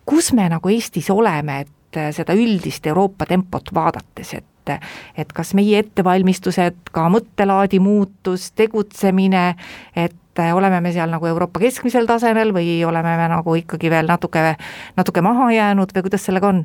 kus 0.07 0.33
me 0.33 0.49
nagu 0.49 0.69
Eestis 0.69 1.11
oleme, 1.11 1.61
et 1.61 1.97
äh, 1.97 2.11
seda 2.13 2.35
üldist 2.37 2.87
Euroopa 2.87 3.27
tempot 3.27 3.75
vaadates, 3.75 4.35
et 4.35 4.54
et 5.16 5.33
kas 5.33 5.55
meie 5.55 5.79
ettevalmistused, 5.85 6.77
ka 6.92 7.09
mõttelaadi 7.12 7.81
muutus, 7.81 8.50
tegutsemine, 8.57 9.44
et 9.96 10.40
äh, 10.40 10.55
oleme 10.57 10.81
me 10.81 10.92
seal 10.92 11.11
nagu 11.12 11.27
Euroopa 11.27 11.61
keskmisel 11.61 12.07
tasemel 12.11 12.55
või 12.57 12.79
oleme 12.87 13.16
me 13.20 13.29
nagu 13.33 13.59
ikkagi 13.61 13.90
veel 13.90 14.09
natuke, 14.11 14.55
natuke 14.96 15.24
maha 15.24 15.50
jäänud 15.53 15.94
või 15.94 16.09
kuidas 16.09 16.27
sellega 16.31 16.53
on? 16.53 16.64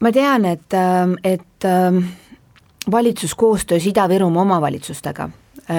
ma 0.00 0.12
tean, 0.12 0.44
et, 0.48 0.72
ähm, 0.74 1.18
et 1.24 1.68
ähm, 1.68 2.04
valitsus 2.90 3.34
koostöös 3.34 3.86
Ida-Virumaa 3.86 4.42
omavalitsustega 4.42 5.28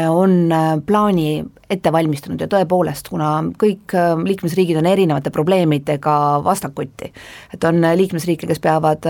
on 0.09 0.51
äh, 0.51 0.77
plaani 0.85 1.43
ette 1.71 1.91
valmistanud 1.91 2.39
ja 2.39 2.47
tõepoolest, 2.51 3.09
kuna 3.11 3.31
kõik 3.59 3.95
äh, 3.97 4.13
liikmesriigid 4.23 4.79
on 4.79 4.87
erinevate 4.87 5.31
probleemidega 5.35 6.13
vastakuti, 6.45 7.11
et 7.53 7.67
on 7.67 7.83
liikmesriike, 7.99 8.47
kes 8.47 8.61
peavad 8.63 9.07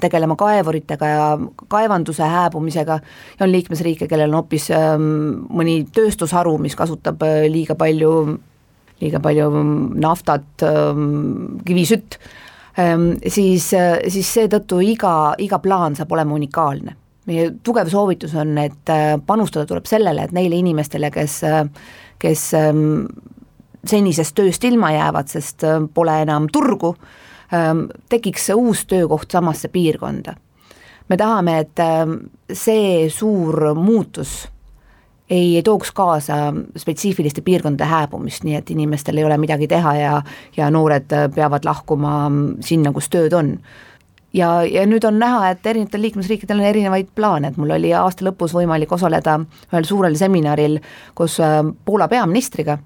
tegelema 0.00 0.36
kaevuritega 0.36 1.10
ja 1.12 1.30
kaevanduse 1.68 2.28
hääbumisega 2.28 2.98
ja 3.38 3.46
on 3.46 3.52
liikmesriike, 3.52 4.08
kellel 4.10 4.28
on 4.32 4.42
hoopis 4.42 4.68
ähm, 4.76 5.08
mõni 5.48 5.80
tööstusharu, 5.94 6.58
mis 6.60 6.76
kasutab 6.76 7.24
liiga 7.48 7.78
palju, 7.78 8.12
liiga 9.00 9.24
palju 9.24 9.48
naftat, 9.96 10.48
ähm, 10.68 11.58
kivisütt, 11.64 12.20
ähm, 12.76 13.14
siis, 13.24 13.72
siis 13.72 14.36
seetõttu 14.36 14.84
iga, 14.84 15.34
iga 15.40 15.60
plaan 15.64 15.96
saab 15.96 16.12
olema 16.18 16.36
unikaalne 16.36 16.98
meie 17.28 17.52
tugev 17.64 17.90
soovitus 17.92 18.34
on, 18.38 18.56
et 18.62 18.92
äh, 18.92 19.14
panustada 19.26 19.68
tuleb 19.68 19.88
sellele, 19.88 20.24
et 20.24 20.34
neile 20.36 20.58
inimestele, 20.58 21.10
kes, 21.14 21.40
äh, 21.46 21.62
kes 22.22 22.44
ähm, 22.58 23.06
senisest 23.88 24.36
tööst 24.38 24.64
ilma 24.68 24.92
jäävad, 24.96 25.30
sest 25.32 25.64
äh, 25.66 25.80
pole 25.94 26.18
enam 26.24 26.48
turgu, 26.52 26.94
ähm, 27.54 27.86
tekiks 28.08 28.50
uus 28.56 28.86
töökoht 28.88 29.30
samasse 29.32 29.68
piirkonda. 29.72 30.34
me 31.08 31.16
tahame, 31.16 31.58
et 31.58 31.80
ähm, 31.80 32.16
see 32.52 33.08
suur 33.10 33.74
muutus 33.74 34.48
ei 35.30 35.62
tooks 35.64 35.92
kaasa 35.92 36.54
spetsiifiliste 36.76 37.40
piirkondade 37.44 37.88
hääbumist, 37.88 38.44
nii 38.44 38.54
et 38.56 38.70
inimestel 38.70 39.16
ei 39.16 39.24
ole 39.24 39.36
midagi 39.38 39.68
teha 39.68 39.94
ja, 39.96 40.22
ja 40.56 40.70
noored 40.70 41.12
peavad 41.34 41.64
lahkuma 41.64 42.30
sinna, 42.64 42.92
kus 42.92 43.08
tööd 43.12 43.36
on 43.36 43.58
ja, 44.36 44.50
ja 44.64 44.84
nüüd 44.88 45.04
on 45.08 45.18
näha, 45.20 45.52
et 45.52 45.66
erinevatel 45.66 46.04
liikmesriikidel 46.08 46.60
on 46.60 46.68
erinevaid 46.68 47.12
plaane, 47.16 47.52
et 47.52 47.60
mul 47.60 47.72
oli 47.78 47.92
aasta 47.96 48.26
lõpus 48.28 48.54
võimalik 48.56 48.92
osaleda 48.92 49.38
ühel 49.70 49.88
suurel 49.88 50.18
seminaril 50.20 50.78
koos 51.18 51.38
äh, 51.44 51.60
Poola 51.84 52.08
peaministriga, 52.10 52.78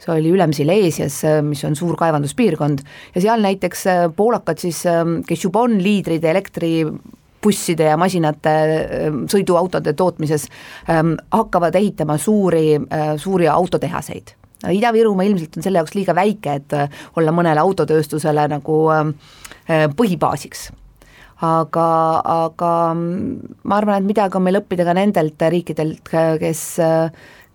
see 0.00 0.14
oli 0.14 0.32
Ülemsileesias, 0.34 1.20
äh, 1.28 1.42
mis 1.44 1.64
on 1.68 1.76
suur 1.76 1.98
kaevanduspiirkond, 2.00 2.82
ja 3.14 3.24
seal 3.24 3.44
näiteks 3.44 3.86
äh, 3.92 4.06
poolakad 4.16 4.62
siis, 4.62 4.82
kes 5.28 5.44
juba 5.44 5.66
on 5.66 5.76
liidrid 5.82 6.24
elektribusside 6.24 7.92
ja 7.92 8.00
masinate, 8.00 8.56
sõiduautode 9.32 9.92
tootmises, 9.98 10.48
ähm, 10.90 11.14
hakkavad 11.34 11.76
ehitama 11.76 12.18
suuri, 12.18 12.80
suuri 13.20 13.48
autotehaseid. 13.52 14.34
Ida-Virumaa 14.72 15.26
ilmselt 15.28 15.58
on 15.58 15.62
selle 15.62 15.78
jaoks 15.82 15.92
liiga 15.94 16.14
väike, 16.16 16.54
et 16.56 16.72
olla 17.20 17.34
mõnele 17.36 17.60
autotööstusele 17.60 18.46
nagu 18.48 18.78
põhibaasiks 19.98 20.70
aga, 21.44 21.88
aga 22.24 22.72
ma 22.96 23.76
arvan, 23.76 24.00
et 24.00 24.08
midagi 24.08 24.38
on 24.38 24.46
meil 24.46 24.60
õppida 24.62 24.86
ka 24.88 24.94
nendelt 24.96 25.42
riikidelt, 25.52 26.12
kes, 26.40 26.62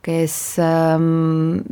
kes 0.05 0.37
ähm, 0.61 1.63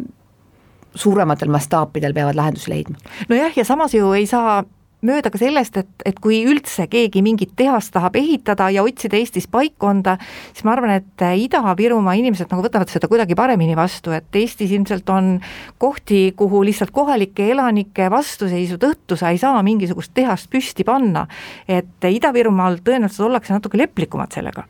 suurematel 0.96 1.52
mastaapidel 1.54 2.16
peavad 2.18 2.38
lahendusi 2.40 2.72
leidma. 2.74 2.98
nojah, 3.30 3.54
ja 3.56 3.66
samas 3.66 3.94
ju 3.94 4.14
ei 4.18 4.26
saa 4.30 4.64
mööda 5.06 5.32
ka 5.32 5.40
sellest, 5.40 5.78
et, 5.80 5.90
et 6.06 6.20
kui 6.22 6.42
üldse 6.48 6.88
keegi 6.92 7.22
mingit 7.24 7.54
tehast 7.60 7.94
tahab 7.96 8.18
ehitada 8.20 8.70
ja 8.74 8.84
otsida 8.84 9.18
Eestis 9.20 9.48
paikkonda, 9.52 10.18
siis 10.52 10.66
ma 10.68 10.74
arvan, 10.76 10.94
et 11.00 11.26
Ida-Virumaa 11.46 12.18
inimesed 12.20 12.52
nagu 12.52 12.66
võtavad 12.66 12.92
seda 12.92 13.10
kuidagi 13.12 13.38
paremini 13.40 13.78
vastu, 13.80 14.14
et 14.16 14.36
Eestis 14.36 14.74
ilmselt 14.76 15.10
on 15.14 15.38
kohti, 15.82 16.34
kuhu 16.40 16.64
lihtsalt 16.68 16.94
kohalike 16.96 17.50
elanike 17.54 18.10
vastuseisu 18.12 18.80
tõttu 18.82 19.18
sa 19.20 19.32
ei 19.34 19.40
saa 19.42 19.64
mingisugust 19.64 20.14
tehast 20.14 20.50
püsti 20.52 20.86
panna. 20.88 21.28
et 21.68 22.04
Ida-Virumaal 22.04 22.82
tõenäoliselt 22.84 23.28
ollakse 23.28 23.54
natuke 23.54 23.78
leplikumad 23.78 24.32
sellega. 24.36 24.64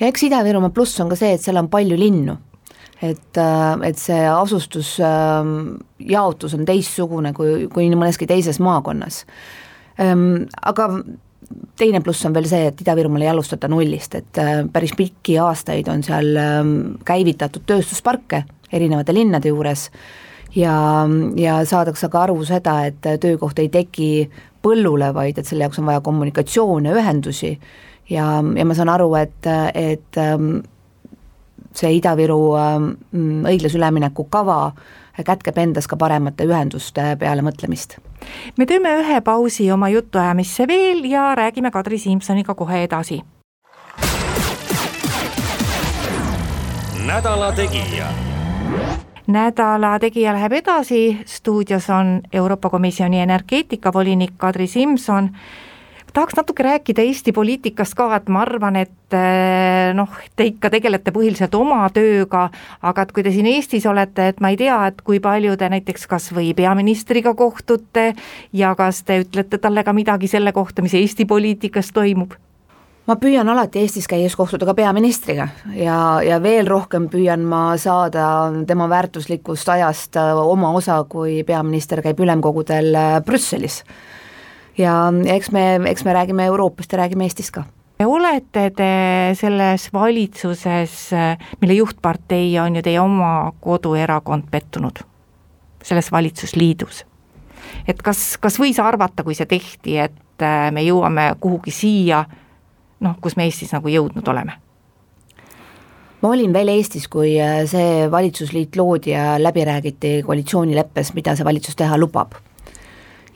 ja 0.00 0.06
eks 0.06 0.22
Ida-Virumaa 0.22 0.70
pluss 0.70 1.00
on 1.00 1.08
ka 1.08 1.16
see, 1.16 1.34
et 1.34 1.42
seal 1.42 1.56
on 1.56 1.68
palju 1.68 1.98
linnu 1.98 2.38
et, 3.02 3.36
äh, 3.36 3.88
et 3.88 3.98
see 3.98 4.28
asustusjaotus 4.28 6.54
ähm, 6.54 6.60
on 6.60 6.66
teistsugune 6.66 7.32
kui, 7.36 7.68
kui 7.72 7.88
mõneski 7.94 8.26
teises 8.26 8.60
maakonnas. 8.62 9.26
Ähm, 10.02 10.46
aga 10.62 10.88
teine 11.78 12.00
pluss 12.04 12.26
on 12.26 12.34
veel 12.34 12.46
see, 12.50 12.66
et 12.70 12.80
Ida-Virumaal 12.82 13.22
ei 13.24 13.32
alustata 13.32 13.68
nullist, 13.70 14.14
et 14.18 14.38
äh, 14.42 14.48
päris 14.72 14.94
pikki 14.98 15.38
aastaid 15.42 15.86
on 15.92 16.02
seal 16.06 16.28
ähm, 16.36 16.72
käivitatud 17.06 17.62
tööstusparke 17.68 18.38
erinevate 18.72 19.12
linnade 19.16 19.48
juures 19.48 19.90
ja, 20.56 21.06
ja 21.38 21.64
saadakse 21.66 22.08
ka 22.12 22.22
aru 22.26 22.44
seda, 22.48 22.74
et 22.90 23.02
töökoht 23.22 23.58
ei 23.62 23.68
teki 23.72 24.10
põllule, 24.64 25.08
vaid 25.14 25.38
et 25.38 25.46
selle 25.46 25.64
jaoks 25.64 25.78
on 25.80 25.86
vaja 25.88 26.00
kommunikatsioone, 26.04 26.90
ühendusi 26.98 27.50
ja, 28.10 28.24
ja 28.42 28.64
ma 28.66 28.74
saan 28.76 28.90
aru, 28.92 29.14
et, 29.20 29.46
et 29.78 30.16
see 31.74 31.98
Ida-Viru 31.98 32.40
ähm, 32.58 32.88
õiglase 33.46 33.78
ülemineku 33.78 34.24
kava 34.30 34.72
kätkeb 35.24 35.58
endas 35.58 35.88
ka 35.90 35.96
paremate 35.96 36.46
ühenduste 36.46 37.16
peale 37.18 37.42
mõtlemist. 37.42 37.98
me 38.58 38.66
teeme 38.66 38.94
ühe 39.00 39.20
pausi 39.20 39.70
oma 39.72 39.88
jutuajamisse 39.88 40.68
veel 40.68 41.04
ja 41.04 41.34
räägime 41.34 41.70
Kadri 41.70 41.98
Simsoniga 41.98 42.54
kohe 42.54 42.84
edasi. 42.84 43.22
nädala 47.06 47.52
Tegija 47.52 48.08
nädala 49.26 49.98
Tegija 49.98 50.32
läheb 50.32 50.52
edasi, 50.52 51.20
stuudios 51.26 51.90
on 51.90 52.20
Euroopa 52.32 52.70
Komisjoni 52.70 53.20
energeetikavolinik 53.20 54.32
Kadri 54.36 54.66
Simson 54.66 55.30
tahaks 56.18 56.34
natuke 56.34 56.64
rääkida 56.66 57.02
Eesti 57.06 57.32
poliitikast 57.32 57.94
ka, 57.94 58.08
et 58.16 58.26
ma 58.32 58.42
arvan, 58.42 58.76
et 58.80 59.14
eh, 59.14 59.92
noh, 59.94 60.10
te 60.36 60.48
ikka 60.48 60.70
tegelete 60.74 61.14
põhiliselt 61.14 61.54
oma 61.54 61.84
tööga, 61.94 62.48
aga 62.82 63.04
et 63.04 63.14
kui 63.14 63.22
te 63.22 63.32
siin 63.34 63.46
Eestis 63.46 63.86
olete, 63.86 64.32
et 64.32 64.42
ma 64.42 64.50
ei 64.50 64.58
tea, 64.58 64.80
et 64.90 64.98
kui 65.06 65.22
palju 65.22 65.54
te 65.60 65.70
näiteks 65.70 66.08
kas 66.10 66.32
või 66.34 66.50
peaministriga 66.58 67.36
kohtute 67.38 68.10
ja 68.52 68.74
kas 68.78 69.04
te 69.06 69.20
ütlete 69.22 69.62
talle 69.62 69.86
ka 69.86 69.94
midagi 69.94 70.30
selle 70.30 70.52
kohta, 70.56 70.82
mis 70.82 70.98
Eesti 70.98 71.28
poliitikas 71.28 71.94
toimub? 71.94 72.34
ma 73.08 73.16
püüan 73.16 73.48
alati 73.48 73.80
Eestis 73.80 74.04
käies 74.10 74.34
kohtuda 74.36 74.66
ka 74.68 74.74
peaministriga 74.76 75.46
ja, 75.72 75.96
ja 76.24 76.42
veel 76.44 76.66
rohkem 76.68 77.06
püüan 77.08 77.46
ma 77.46 77.62
saada 77.80 78.50
tema 78.68 78.88
väärtuslikust 78.90 79.70
ajast 79.72 80.18
oma 80.18 80.74
osa, 80.76 80.98
kui 81.08 81.40
peaminister 81.48 82.02
käib 82.04 82.20
ülemkogudel 82.20 82.92
äh, 82.92 83.18
Brüsselis. 83.24 83.84
Ja 84.78 84.94
eks 85.34 85.50
me, 85.50 85.64
eks 85.90 86.04
me 86.04 86.14
räägime 86.14 86.46
Euroopast 86.46 86.92
ja 86.92 87.02
räägime 87.04 87.28
Eestist 87.28 87.54
ka 87.54 87.64
olete 88.06 88.70
te 88.70 88.90
selles 89.34 89.88
valitsuses, 89.92 90.92
mille 91.60 91.74
juhtpartei 91.74 92.52
on 92.62 92.76
ju 92.78 92.82
teie 92.82 93.00
oma 93.00 93.52
koduerakond, 93.60 94.46
pettunud 94.50 95.02
selles 95.82 96.12
valitsusliidus? 96.12 97.04
et 97.88 98.00
kas, 98.02 98.36
kas 98.40 98.58
võis 98.60 98.78
arvata, 98.82 99.24
kui 99.24 99.36
see 99.36 99.48
tehti, 99.48 99.98
et 100.00 100.44
äh, 100.44 100.70
me 100.74 100.84
jõuame 100.84 101.30
kuhugi 101.40 101.72
siia, 101.74 102.22
noh, 103.04 103.18
kus 103.22 103.36
me 103.36 103.48
Eestis 103.48 103.74
nagu 103.74 103.90
jõudnud 103.92 104.28
oleme? 104.28 104.58
ma 106.22 106.32
olin 106.34 106.54
veel 106.54 106.72
Eestis, 106.74 107.08
kui 107.10 107.36
äh, 107.40 107.62
see 107.70 108.06
valitsusliit 108.10 108.76
loodi 108.76 109.14
ja 109.14 109.36
läbi 109.42 109.64
räägiti 109.68 110.14
koalitsioonileppes, 110.26 111.14
mida 111.18 111.36
see 111.36 111.46
valitsus 111.46 111.78
teha 111.78 111.98
lubab. 111.98 112.38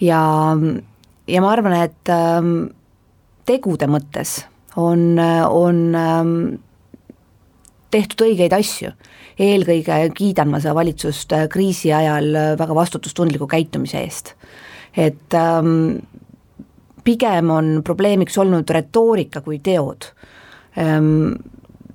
ja, 0.01 0.23
ja 1.33 1.41
ma 1.41 1.53
arvan, 1.55 1.77
et 1.81 2.13
ähm, 2.13 2.53
tegude 3.49 3.89
mõttes 3.89 4.43
on, 4.77 5.17
on 5.49 5.81
ähm, 5.97 6.37
tehtud 7.93 8.27
õigeid 8.29 8.55
asju. 8.57 8.93
eelkõige 9.43 9.97
kiidan 10.15 10.51
ma 10.53 10.61
seda 10.61 10.75
valitsust 10.77 11.33
äh, 11.33 11.47
kriisi 11.49 11.93
ajal 11.93 12.35
väga 12.61 12.75
vastutustundliku 12.77 13.49
käitumise 13.49 14.05
eest. 14.05 14.35
et 14.97 15.35
ähm, 15.35 15.97
pigem 17.05 17.51
on 17.51 17.81
probleemiks 17.85 18.39
olnud 18.39 18.71
retoorika 18.71 19.41
kui 19.41 19.59
teod. 19.59 20.07
Ehm, 20.77 21.35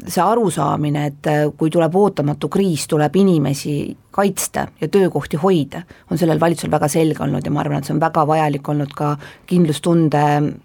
see 0.07 0.23
arusaamine, 0.23 1.05
et 1.11 1.27
äh, 1.27 1.45
kui 1.57 1.71
tuleb 1.73 1.95
ootamatu 1.95 2.49
kriis, 2.49 2.87
tuleb 2.87 3.15
inimesi 3.15 3.97
kaitsta 4.11 4.67
ja 4.81 4.87
töökohti 4.87 5.37
hoida, 5.37 5.81
on 6.11 6.17
sellel 6.17 6.39
valitsusel 6.39 6.71
väga 6.71 6.87
selge 6.91 7.23
olnud 7.23 7.45
ja 7.45 7.51
ma 7.53 7.61
arvan, 7.63 7.81
et 7.81 7.89
see 7.89 7.95
on 7.95 8.01
väga 8.01 8.23
vajalik 8.27 8.69
olnud 8.69 8.95
ka 8.97 9.15
kindlustunde 9.49 10.23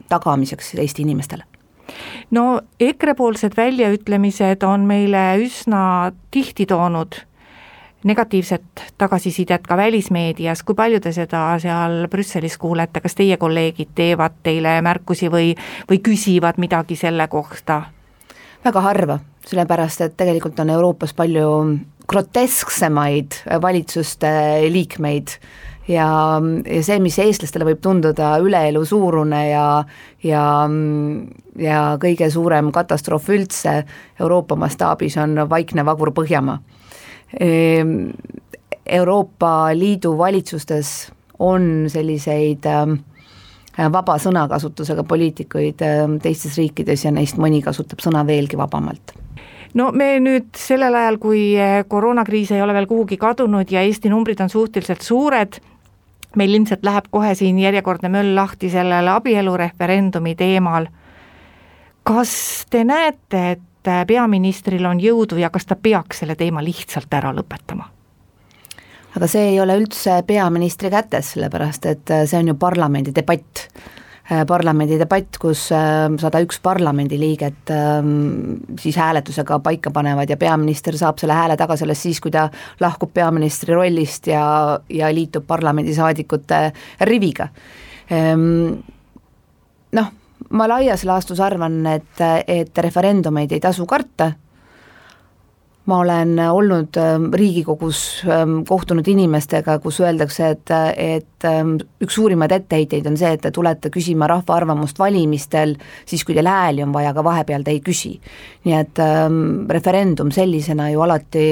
tagamiseks 0.09 0.75
Eesti 0.79 1.05
inimestele. 1.07 1.45
No 2.33 2.63
EKRE-poolsed 2.81 3.57
väljaütlemised 3.57 4.63
on 4.65 4.87
meile 4.89 5.27
üsna 5.43 6.13
tihti 6.33 6.67
toonud 6.67 7.19
negatiivset 8.05 8.63
tagasisidet 8.99 9.67
ka 9.67 9.77
välismeedias, 9.77 10.63
kui 10.63 10.75
palju 10.75 11.01
te 11.01 11.13
seda 11.15 11.45
seal 11.63 12.07
Brüsselis 12.11 12.59
kuulete, 12.59 13.01
kas 13.01 13.15
teie 13.15 13.37
kolleegid 13.39 13.93
teevad 13.95 14.41
teile 14.43 14.81
märkusi 14.83 15.31
või, 15.31 15.53
või 15.91 16.01
küsivad 16.03 16.59
midagi 16.63 16.97
selle 16.99 17.29
kohta? 17.29 17.83
Väga 18.65 18.85
harva, 18.85 19.19
sellepärast 19.49 20.05
et 20.07 20.17
tegelikult 20.17 20.61
on 20.63 20.71
Euroopas 20.71 21.15
palju 21.19 21.49
grotesksemaid 22.09 23.43
valitsuste 23.63 24.31
liikmeid 24.71 25.37
ja, 25.89 26.09
ja 26.67 26.83
see, 26.85 26.99
mis 27.03 27.19
eestlastele 27.23 27.67
võib 27.67 27.83
tunduda 27.83 28.35
üleelu 28.43 28.85
suurune 28.87 29.43
ja, 29.51 29.67
ja, 30.25 30.45
ja 31.59 31.81
kõige 32.03 32.31
suurem 32.31 32.71
katastroof 32.75 33.31
üldse 33.35 33.81
Euroopa 34.21 34.59
mastaabis, 34.59 35.17
on 35.23 35.45
vaikne 35.51 35.87
vagur 35.87 36.13
Põhjamaa. 36.15 36.61
Ehm, 37.41 38.11
Euroopa 38.87 39.73
Liidu 39.75 40.17
valitsustes 40.19 41.13
on 41.43 41.89
selliseid 41.91 42.67
ähm, 42.69 43.01
vaba 43.79 44.19
sõnakasutusega 44.21 45.05
poliitikuid 45.09 45.83
ähm, 45.87 46.17
teistes 46.23 46.59
riikides 46.61 47.07
ja 47.07 47.13
neist 47.15 47.39
mõni 47.41 47.63
kasutab 47.65 48.05
sõna 48.05 48.27
veelgi 48.27 48.59
vabamalt 48.61 49.15
no 49.75 49.91
me 49.97 50.17
nüüd 50.21 50.53
sellel 50.59 50.97
ajal, 50.99 51.19
kui 51.23 51.43
äh, 51.57 51.83
koroonakriis 51.89 52.53
ei 52.53 52.63
ole 52.63 52.75
veel 52.77 52.89
kuhugi 52.91 53.19
kadunud 53.21 53.71
ja 53.73 53.83
Eesti 53.83 54.13
numbrid 54.13 54.41
on 54.45 54.53
suhteliselt 54.53 55.05
suured, 55.05 55.61
meil 56.37 56.55
ilmselt 56.59 56.85
läheb 56.85 57.09
kohe 57.13 57.35
siin 57.39 57.59
järjekordne 57.61 58.11
möll 58.13 58.35
lahti 58.37 58.71
sellele 58.73 59.11
abielureferendumi 59.17 60.35
teemal. 60.37 60.87
kas 62.03 62.67
te 62.71 62.85
näete, 62.85 63.51
et 63.51 63.89
äh, 63.89 64.05
peaministril 64.07 64.85
on 64.87 65.01
jõudu 65.01 65.39
ja 65.41 65.51
kas 65.51 65.67
ta 65.67 65.77
peaks 65.77 66.23
selle 66.23 66.37
teema 66.37 66.65
lihtsalt 66.65 67.15
ära 67.15 67.33
lõpetama? 67.33 67.89
Aga 69.17 69.29
see 69.31 69.53
ei 69.55 69.59
ole 69.61 69.77
üldse 69.81 70.21
peaministri 70.29 70.91
kätes, 70.93 71.35
sellepärast 71.35 71.91
et 71.91 72.15
äh, 72.15 72.25
see 72.29 72.41
on 72.41 72.53
ju 72.53 72.55
parlamendi 72.61 73.15
debatt 73.15 73.67
äh, 73.67 73.93
parlamendi 74.49 74.97
debatt, 75.01 75.37
kus 75.41 75.67
sada 75.69 76.41
üks 76.45 76.61
parlamendiliiget 76.63 77.73
ähm, 77.75 78.57
siis 78.81 78.97
hääletusega 78.97 79.59
paika 79.65 79.91
panevad 79.95 80.31
ja 80.31 80.39
peaminister 80.41 80.97
saab 80.99 81.21
selle 81.21 81.37
hääle 81.37 81.57
tagasi 81.61 81.87
alles 81.87 82.03
siis, 82.07 82.21
kui 82.23 82.33
ta 82.33 82.49
lahkub 82.81 83.13
peaministri 83.15 83.75
rollist 83.75 84.31
ja, 84.31 84.45
ja 84.89 85.13
liitub 85.15 85.47
parlamendisaadikute 85.49 86.65
riviga. 87.09 87.49
Ehm, 88.13 88.79
noh, 89.99 90.13
ma 90.51 90.69
laias 90.69 91.05
laastus 91.09 91.41
arvan, 91.41 91.83
et, 91.91 92.25
et 92.47 92.79
referendumeid 92.87 93.53
ei 93.53 93.61
tasu 93.63 93.87
karta, 93.91 94.33
ma 95.87 95.99
olen 95.99 96.37
olnud 96.39 96.97
ähm, 96.97 97.25
Riigikogus, 97.35 98.23
ähm, 98.31 98.61
kohtunud 98.69 99.09
inimestega, 99.09 99.79
kus 99.83 100.01
öeldakse, 100.01 100.53
et, 100.55 100.75
et 100.97 101.47
ähm, 101.49 101.75
üks 102.03 102.15
suurimaid 102.19 102.55
etteheiteid 102.55 103.07
on 103.11 103.17
see, 103.19 103.33
et 103.35 103.43
te 103.43 103.51
tulete 103.55 103.91
küsima 103.95 104.29
rahva 104.31 104.57
arvamust 104.61 104.99
valimistel, 105.03 105.75
siis 106.07 106.23
kui 106.25 106.37
teil 106.39 106.51
hääli 106.51 106.85
on 106.87 106.95
vaja, 106.95 107.11
aga 107.11 107.25
vahepeal 107.27 107.67
te 107.67 107.75
ei 107.75 107.83
küsi. 107.83 108.15
nii 108.65 108.77
et 108.79 109.01
referendum 109.75 110.31
sellisena 110.31 110.91
ju 110.93 111.03
alati 111.03 111.47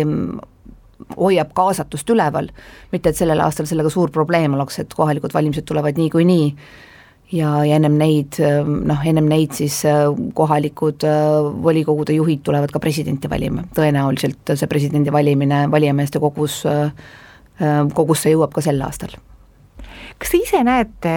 hoiab 1.16 1.50
kaasatust 1.56 2.10
üleval, 2.14 2.50
mitte 2.92 3.10
et 3.10 3.18
sellel 3.18 3.40
aastal 3.42 3.66
sellega 3.66 3.90
suur 3.90 4.12
probleem 4.14 4.54
oleks, 4.54 4.78
et 4.78 4.94
kohalikud 4.94 5.34
valimised 5.34 5.66
tulevad 5.66 5.98
niikuinii 5.98 6.44
nii 6.44 6.54
ja, 7.32 7.50
ja 7.64 7.78
ennem 7.78 7.96
neid 8.00 8.38
noh, 8.66 9.06
ennem 9.06 9.28
neid 9.30 9.54
siis 9.56 9.80
äh, 9.88 10.04
kohalikud 10.36 11.06
äh, 11.06 11.48
volikogude 11.64 12.16
juhid 12.16 12.44
tulevad 12.46 12.72
ka 12.74 12.82
presidenti 12.82 13.30
valima, 13.30 13.64
tõenäoliselt 13.76 14.54
see 14.54 14.70
presidendi 14.70 15.14
valimine 15.14 15.64
valijameeste 15.72 16.22
kogus, 16.22 16.62
äh, 16.68 16.92
kogusse 17.94 18.32
jõuab 18.34 18.54
ka 18.56 18.64
sel 18.64 18.80
aastal 18.86 19.18
kas 20.20 20.32
te 20.32 20.40
ise 20.40 20.60
näete 20.66 21.12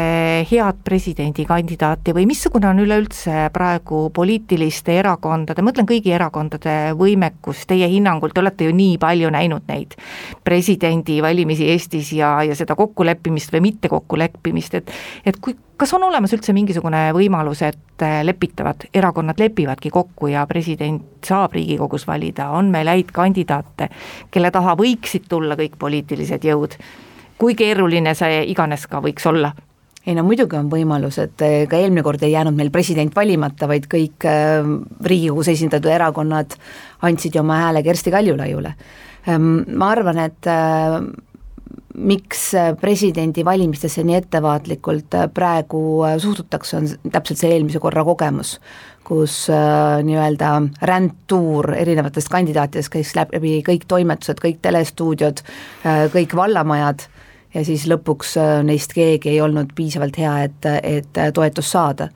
head 0.50 0.80
presidendikandidaati 0.86 2.13
või 2.15 2.26
missugune 2.30 2.69
on 2.69 2.80
üleüldse 2.84 3.50
praegu 3.54 4.06
poliitiliste 4.15 4.96
erakondade, 5.02 5.65
mõtlen 5.65 5.88
kõigi 5.89 6.13
erakondade 6.15 6.93
võimekus? 7.00 7.65
Teie 7.69 7.89
hinnangul, 7.91 8.34
te 8.34 8.43
olete 8.43 8.69
ju 8.69 8.76
nii 8.76 8.98
palju 9.02 9.32
näinud 9.34 9.67
neid 9.67 9.98
presidendivalimisi 10.43 11.67
Eestis 11.74 12.13
ja, 12.15 12.36
ja 12.48 12.56
seda 12.56 12.78
kokkuleppimist 12.80 13.54
või 13.54 13.65
mitte 13.69 13.91
kokkuleppimist, 13.91 14.80
et 14.80 14.91
et 15.28 15.39
kui, 15.43 15.56
kas 15.78 15.93
on 15.98 16.08
olemas 16.08 16.34
üldse 16.36 16.56
mingisugune 16.56 17.06
võimalus, 17.15 17.63
et 17.67 18.06
lepitavad 18.24 18.88
erakonnad 18.93 19.39
lepivadki 19.39 19.91
kokku 19.93 20.32
ja 20.32 20.46
president 20.50 21.26
saab 21.26 21.56
Riigikogus 21.56 22.08
valida, 22.08 22.50
on 22.56 22.72
meil 22.72 22.89
häid 22.91 23.12
kandidaate, 23.15 23.89
kelle 24.32 24.52
taha 24.52 24.78
võiksid 24.80 25.28
tulla 25.30 25.60
kõik 25.60 25.80
poliitilised 25.80 26.48
jõud 26.48 26.78
kui 27.38 27.56
keeruline 27.56 28.15
see 28.15 28.43
iganes 28.52 28.88
ka 28.88 29.02
võiks 29.04 29.26
olla 29.30 29.54
ei 30.06 30.15
no 30.17 30.26
muidugi 30.28 30.58
on 30.60 30.69
võimalus, 30.72 31.17
et 31.24 31.43
eh, 31.46 31.63
ka 31.69 31.80
eelmine 31.80 32.04
kord 32.04 32.24
ei 32.26 32.34
jäänud 32.34 32.56
meil 32.58 32.72
president 32.74 33.13
valimata, 33.15 33.69
vaid 33.72 33.88
kõik 33.91 34.28
eh, 34.28 34.72
Riigikogus 35.08 35.54
esindatud 35.54 35.91
erakonnad 35.93 36.58
andsid 37.08 37.36
ju 37.36 37.43
oma 37.43 37.62
hääle 37.62 37.84
Kersti 37.86 38.12
Kaljulaiule. 38.12 38.74
Ehm, 39.32 39.62
ma 39.80 39.93
arvan, 39.96 40.19
et 40.26 40.50
eh, 40.52 40.98
miks 41.93 42.50
presidendivalimistesse 42.82 44.04
nii 44.04 44.17
ettevaatlikult 44.17 45.15
praegu 45.34 45.84
suhtutakse, 46.19 46.80
on 46.80 47.12
täpselt 47.13 47.39
see 47.39 47.52
eelmise 47.54 47.80
korra 47.80 48.02
kogemus, 48.04 48.56
kus 49.06 49.43
nii-öelda 50.08 50.56
rändtuur 50.89 51.69
erinevatest 51.78 52.32
kandidaatidest 52.34 52.89
käis 52.96 53.13
läbi 53.13 53.60
kõik 53.67 53.86
toimetused, 53.86 54.41
kõik 54.41 54.58
telestuudiod 54.65 55.43
kõik 56.15 56.34
vallamajad 56.39 57.06
ja 57.54 57.63
siis 57.66 57.86
lõpuks 57.89 58.38
äh, 58.42 58.56
neist 58.66 58.94
keegi 58.96 59.34
ei 59.34 59.42
olnud 59.42 59.74
piisavalt 59.78 60.18
hea, 60.20 60.34
et, 60.48 60.70
et 60.84 61.22
äh, 61.22 61.32
toetust 61.34 61.76
saada. 61.76 62.10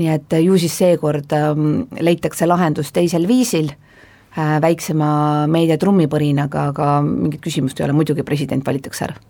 nii 0.00 0.08
et 0.08 0.32
äh, 0.32 0.44
ju 0.44 0.58
siis 0.58 0.78
seekord 0.78 1.32
ähm, 1.36 1.82
leitakse 2.00 2.46
lahendus 2.46 2.92
teisel 2.92 3.28
viisil, 3.28 3.72
väiksema 4.62 5.46
meedia 5.50 5.74
trummipõrinaga, 5.78 6.68
aga 6.70 7.00
mingit 7.02 7.42
küsimust 7.42 7.80
ei 7.80 7.88
ole, 7.88 7.96
muidugi 7.98 8.22
president 8.22 8.66
valitakse 8.66 9.08
ära 9.08 9.29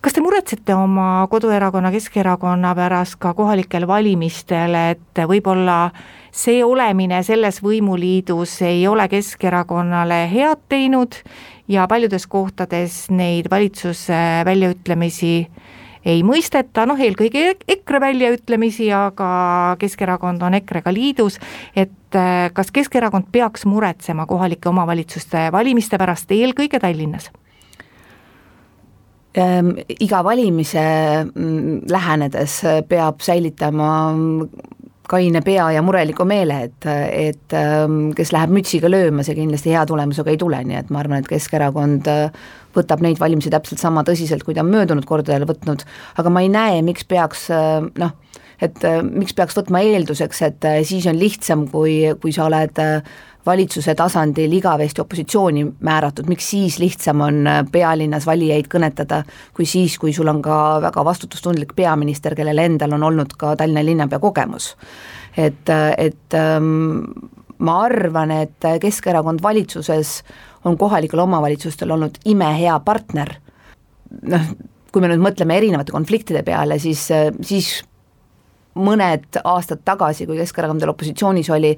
kas 0.00 0.16
te 0.16 0.22
muretsete 0.24 0.74
oma 0.74 1.26
koduerakonna, 1.30 1.90
Keskerakonna 1.92 2.72
pärast 2.76 3.18
ka 3.20 3.34
kohalikel 3.36 3.84
valimistel, 3.88 4.74
et 4.92 5.20
võib-olla 5.28 5.90
see 6.32 6.62
olemine 6.64 7.20
selles 7.26 7.60
võimuliidus 7.64 8.60
ei 8.64 8.86
ole 8.88 9.08
Keskerakonnale 9.12 10.22
head 10.32 10.62
teinud 10.72 11.18
ja 11.68 11.84
paljudes 11.90 12.24
kohtades 12.26 13.02
neid 13.12 13.50
valitsuse 13.52 14.22
väljaütlemisi 14.48 15.34
ei 16.08 16.22
mõisteta, 16.24 16.86
noh 16.88 16.96
eelkõige 16.96 17.58
EKRE 17.68 18.00
väljaütlemisi, 18.00 18.88
aga 18.96 19.76
Keskerakond 19.82 20.40
on 20.48 20.56
EKRE-ga 20.62 20.94
liidus, 20.96 21.36
et 21.76 22.18
kas 22.56 22.72
Keskerakond 22.72 23.28
peaks 23.32 23.68
muretsema 23.68 24.24
kohalike 24.26 24.72
omavalitsuste 24.72 25.50
valimiste 25.52 26.00
pärast, 26.00 26.32
eelkõige 26.32 26.80
Tallinnas? 26.80 27.28
Ehm, 29.38 29.76
iga 30.02 30.24
valimise 30.26 30.82
mm, 31.22 31.84
lähenedes 31.86 32.56
peab 32.90 33.20
säilitama 33.22 33.90
kaine 35.10 35.42
pea 35.46 35.68
ja 35.74 35.82
mureliku 35.86 36.24
meele, 36.26 36.56
et, 36.66 36.86
et 37.14 37.54
ehm, 37.54 38.08
kes 38.18 38.32
läheb 38.34 38.50
mütsiga 38.54 38.90
lööma, 38.90 39.22
see 39.26 39.36
kindlasti 39.38 39.70
hea 39.74 39.84
tulemusega 39.86 40.34
ei 40.34 40.40
tule, 40.40 40.58
nii 40.66 40.80
et 40.80 40.90
ma 40.90 41.02
arvan, 41.02 41.22
et 41.22 41.30
Keskerakond 41.30 42.10
äh, 42.10 42.42
võtab 42.74 43.02
neid 43.06 43.22
valimisi 43.22 43.52
täpselt 43.54 43.82
sama 43.82 44.02
tõsiselt, 44.06 44.42
kui 44.46 44.56
ta 44.56 44.64
on 44.64 44.72
möödunud 44.74 45.06
kordadel 45.06 45.46
võtnud, 45.46 45.86
aga 46.18 46.34
ma 46.34 46.42
ei 46.42 46.50
näe, 46.50 46.82
miks 46.86 47.06
peaks 47.10 47.46
äh, 47.54 47.86
noh, 48.02 48.14
et 48.58 48.82
äh, 48.86 48.98
miks 49.06 49.34
peaks 49.38 49.58
võtma 49.58 49.82
eelduseks, 49.86 50.42
et 50.46 50.70
siis 50.90 51.06
on 51.10 51.18
lihtsam, 51.22 51.68
kui, 51.70 52.00
kui 52.22 52.34
sa 52.34 52.50
oled 52.50 52.82
valitsuse 53.46 53.94
tasandil 53.94 54.52
igavesti 54.52 55.00
opositsiooni 55.00 55.64
määratud, 55.80 56.28
miks 56.28 56.50
siis 56.50 56.78
lihtsam 56.78 57.20
on 57.24 57.46
äh, 57.48 57.60
pealinnas 57.72 58.26
valijaid 58.28 58.68
kõnetada, 58.72 59.22
kui 59.56 59.66
siis, 59.68 59.96
kui 59.98 60.12
sul 60.12 60.28
on 60.28 60.42
ka 60.44 60.80
väga 60.84 61.04
vastutustundlik 61.04 61.74
peaminister, 61.76 62.36
kellel 62.36 62.58
endal 62.60 62.98
on 62.98 63.08
olnud 63.10 63.36
ka 63.40 63.54
Tallinna 63.56 63.84
linnapea 63.84 64.18
kogemus. 64.18 64.76
et, 65.36 65.68
äh, 65.68 65.94
et 65.98 66.34
ähm, 66.34 67.04
ma 67.58 67.80
arvan, 67.84 68.30
et 68.30 68.66
Keskerakond 68.80 69.42
valitsuses 69.42 70.22
on 70.64 70.76
kohalikel 70.78 71.18
omavalitsustel 71.18 71.90
olnud 71.90 72.18
imehea 72.24 72.80
partner, 72.80 73.34
noh, 74.22 74.50
kui 74.92 75.02
me 75.02 75.08
nüüd 75.08 75.22
mõtleme 75.22 75.56
erinevate 75.56 75.94
konfliktide 75.94 76.42
peale, 76.42 76.78
siis, 76.82 77.06
äh, 77.14 77.30
siis 77.40 77.80
mõned 78.78 79.40
aastad 79.44 79.82
tagasi, 79.84 80.26
kui 80.28 80.38
Keskerakond 80.38 80.82
veel 80.82 80.92
opositsioonis 80.92 81.50
oli, 81.54 81.72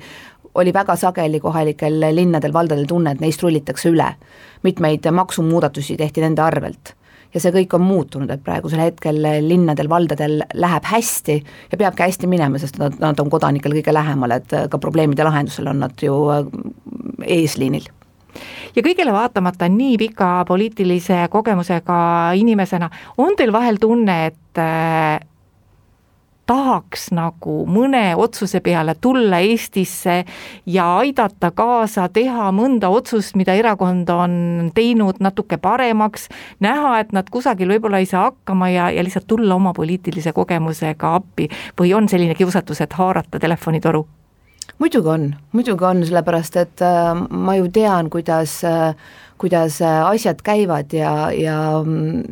oli 0.55 0.73
väga 0.73 0.97
sageli 0.97 1.41
kohalikel 1.41 2.01
linnadel-valdadel 2.13 2.87
tunne, 2.87 3.13
et 3.13 3.21
neist 3.21 3.43
rullitakse 3.43 3.91
üle. 3.91 4.15
mitmeid 4.63 5.07
maksumuudatusi 5.11 5.97
tehti 5.97 6.21
nende 6.21 6.43
arvelt 6.43 6.95
ja 7.35 7.41
see 7.41 7.53
kõik 7.55 7.75
on 7.77 7.85
muutunud, 7.87 8.31
et 8.31 8.45
praegusel 8.45 8.83
hetkel 8.85 9.19
linnadel-valdadel 9.47 10.43
läheb 10.55 10.85
hästi 10.85 11.39
ja 11.73 11.79
peabki 11.81 12.05
hästi 12.05 12.29
minema, 12.31 12.61
sest 12.61 12.79
nad, 12.79 12.99
nad 13.01 13.21
on 13.21 13.31
kodanikel 13.33 13.75
kõige 13.79 13.95
lähemal, 13.95 14.37
et 14.37 14.53
ka 14.71 14.79
probleemide 14.79 15.25
lahendusel 15.25 15.73
on 15.73 15.83
nad 15.87 16.05
ju 16.05 16.19
äh, 16.35 16.47
eesliinil 17.39 17.89
ja 18.77 18.85
kõigele 18.85 19.13
vaatamata 19.13 19.69
nii 19.69 19.99
pika 20.01 20.31
poliitilise 20.49 21.27
kogemusega 21.33 21.99
inimesena 22.39 22.89
on 23.21 23.37
teil 23.37 23.53
vahel 23.53 23.81
tunne, 23.81 24.19
et 24.31 24.61
äh, 24.61 25.21
tahaks 26.53 27.09
nagu 27.17 27.63
mõne 27.71 28.13
otsuse 28.21 28.61
peale 28.65 28.95
tulla 29.01 29.41
Eestisse 29.45 30.19
ja 30.69 30.89
aidata 31.01 31.53
kaasa 31.57 32.09
teha 32.13 32.51
mõnda 32.55 32.91
otsust, 32.93 33.37
mida 33.41 33.57
erakond 33.57 34.11
on 34.13 34.35
teinud 34.77 35.23
natuke 35.25 35.57
paremaks, 35.63 36.29
näha, 36.61 36.99
et 37.01 37.13
nad 37.17 37.31
kusagil 37.33 37.73
võib-olla 37.73 38.03
ei 38.03 38.11
saa 38.11 38.29
hakkama 38.31 38.69
ja, 38.73 38.91
ja 38.93 39.05
lihtsalt 39.05 39.29
tulla 39.31 39.57
oma 39.57 39.73
poliitilise 39.77 40.35
kogemusega 40.37 41.15
appi 41.21 41.49
või 41.81 41.95
on 41.97 42.11
selline 42.13 42.37
kiusatus, 42.39 42.85
et 42.85 42.99
haarata 43.01 43.41
telefonitoru? 43.43 44.05
muidugi 44.83 45.09
on, 45.09 45.27
muidugi 45.55 45.85
on, 45.87 46.01
sellepärast 46.07 46.57
et 46.59 46.83
äh, 46.83 47.13
ma 47.15 47.55
ju 47.59 47.69
tean, 47.71 48.09
kuidas 48.11 48.61
äh, 48.67 48.95
kuidas 49.43 49.81
äh, 49.83 50.07
asjad 50.07 50.43
käivad 50.43 50.95
ja, 50.95 51.31
ja 51.35 51.59
mm, 51.85 52.23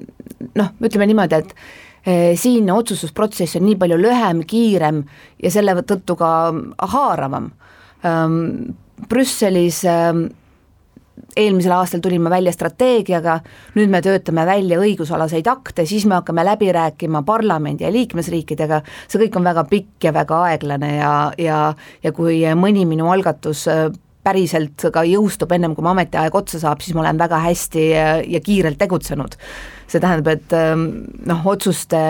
noh, 0.55 0.75
ütleme 0.79 1.09
niimoodi, 1.11 1.43
et 1.43 1.55
siin 2.05 2.71
otsustusprotsess 2.73 3.59
on 3.59 3.67
nii 3.69 3.77
palju 3.81 3.99
lühem, 4.01 4.45
kiirem 4.49 5.03
ja 5.43 5.51
selle 5.53 5.75
tõttu 5.85 6.17
ka 6.17 6.31
haaravam. 6.95 7.51
Ehm, 8.05 8.37
Brüsselis 9.09 9.83
ehm, 9.89 10.27
eelmisel 11.37 11.73
aastal 11.75 12.03
tulime 12.03 12.31
välja 12.31 12.53
strateegiaga, 12.53 13.39
nüüd 13.77 13.91
me 13.93 14.01
töötame 14.05 14.45
välja 14.49 14.81
õigusalaseid 14.81 15.49
akte, 15.51 15.87
siis 15.87 16.07
me 16.09 16.19
hakkame 16.19 16.45
läbi 16.47 16.71
rääkima 16.75 17.23
parlamendi 17.27 17.85
ja 17.85 17.93
liikmesriikidega, 17.95 18.83
see 19.07 19.25
kõik 19.25 19.39
on 19.39 19.49
väga 19.51 19.65
pikk 19.71 20.09
ja 20.09 20.15
väga 20.17 20.43
aeglane 20.51 20.95
ja, 20.97 21.15
ja, 21.39 21.61
ja 22.03 22.13
kui 22.17 22.43
mõni 22.59 22.87
minu 22.89 23.11
algatus 23.13 23.67
eh, 23.71 23.89
päriselt 24.23 24.89
ka 24.93 25.05
jõustub 25.09 25.53
ennem, 25.53 25.75
kui 25.75 25.85
mu 25.85 25.93
ametiaeg 25.95 26.35
otsa 26.35 26.61
saab, 26.63 26.83
siis 26.85 26.95
ma 26.95 27.05
olen 27.05 27.19
väga 27.19 27.39
hästi 27.47 27.85
ja 27.91 28.41
kiirelt 28.45 28.79
tegutsenud 28.79 29.39
see 29.91 30.03
tähendab, 30.03 30.31
et 30.37 30.55
ähm, 30.57 30.87
noh, 31.27 31.43
otsuste 31.51 32.01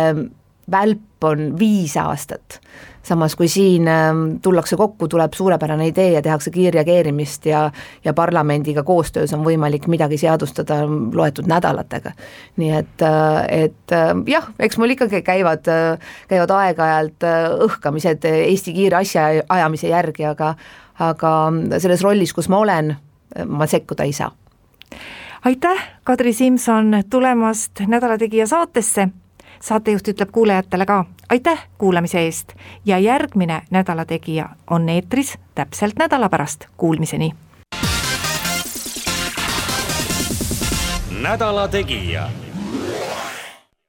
välp 0.70 1.24
on 1.26 1.50
viis 1.58 1.96
aastat. 2.00 2.60
samas 3.02 3.32
kui 3.36 3.48
siin 3.48 3.88
ähm, 3.88 4.18
tullakse 4.44 4.76
kokku, 4.76 5.08
tuleb 5.08 5.32
suurepärane 5.32 5.86
idee 5.88 6.10
ja 6.12 6.20
tehakse 6.22 6.50
kiirreageerimist 6.52 7.46
ja 7.46 7.70
ja 8.04 8.12
parlamendiga 8.14 8.82
koostöös 8.82 9.32
on 9.32 9.44
võimalik 9.44 9.88
midagi 9.88 10.18
seadustada 10.20 10.82
loetud 11.14 11.48
nädalatega. 11.48 12.12
nii 12.56 12.70
et, 12.70 13.02
äh, 13.02 13.64
et 13.64 13.92
äh, 13.96 14.12
jah, 14.26 14.50
eks 14.58 14.78
mul 14.78 14.94
ikkagi 14.96 15.22
käivad, 15.22 15.68
äh, 15.68 16.12
käivad 16.28 16.50
aeg-ajalt 16.50 17.28
õhkamised 17.68 18.28
Eesti 18.30 18.72
kiire 18.76 19.00
asjaajamise 19.00 19.88
järgi, 19.88 20.24
aga 20.24 20.54
aga 21.00 21.52
selles 21.78 22.02
rollis, 22.04 22.34
kus 22.36 22.48
ma 22.48 22.58
olen, 22.58 22.94
ma 23.46 23.66
sekkuda 23.66 24.04
ei 24.04 24.12
saa 24.12 24.30
aitäh, 25.44 25.88
Kadri 26.04 26.32
Simson, 26.32 26.92
tulemast 27.10 27.80
Nädala 27.86 28.18
Tegija 28.18 28.46
saatesse. 28.46 29.08
saatejuht 29.60 30.08
ütleb 30.08 30.30
kuulajatele 30.32 30.86
ka 30.86 31.04
aitäh 31.28 31.68
kuulamise 31.78 32.20
eest 32.20 32.52
ja 32.84 32.98
järgmine 32.98 33.62
Nädala 33.70 34.04
Tegija 34.04 34.48
on 34.70 34.88
eetris 34.88 35.38
täpselt 35.54 35.96
nädala 35.98 36.28
pärast, 36.28 36.66
kuulmiseni. 36.76 37.32
nädala 41.22 41.68
Tegija 41.68 42.28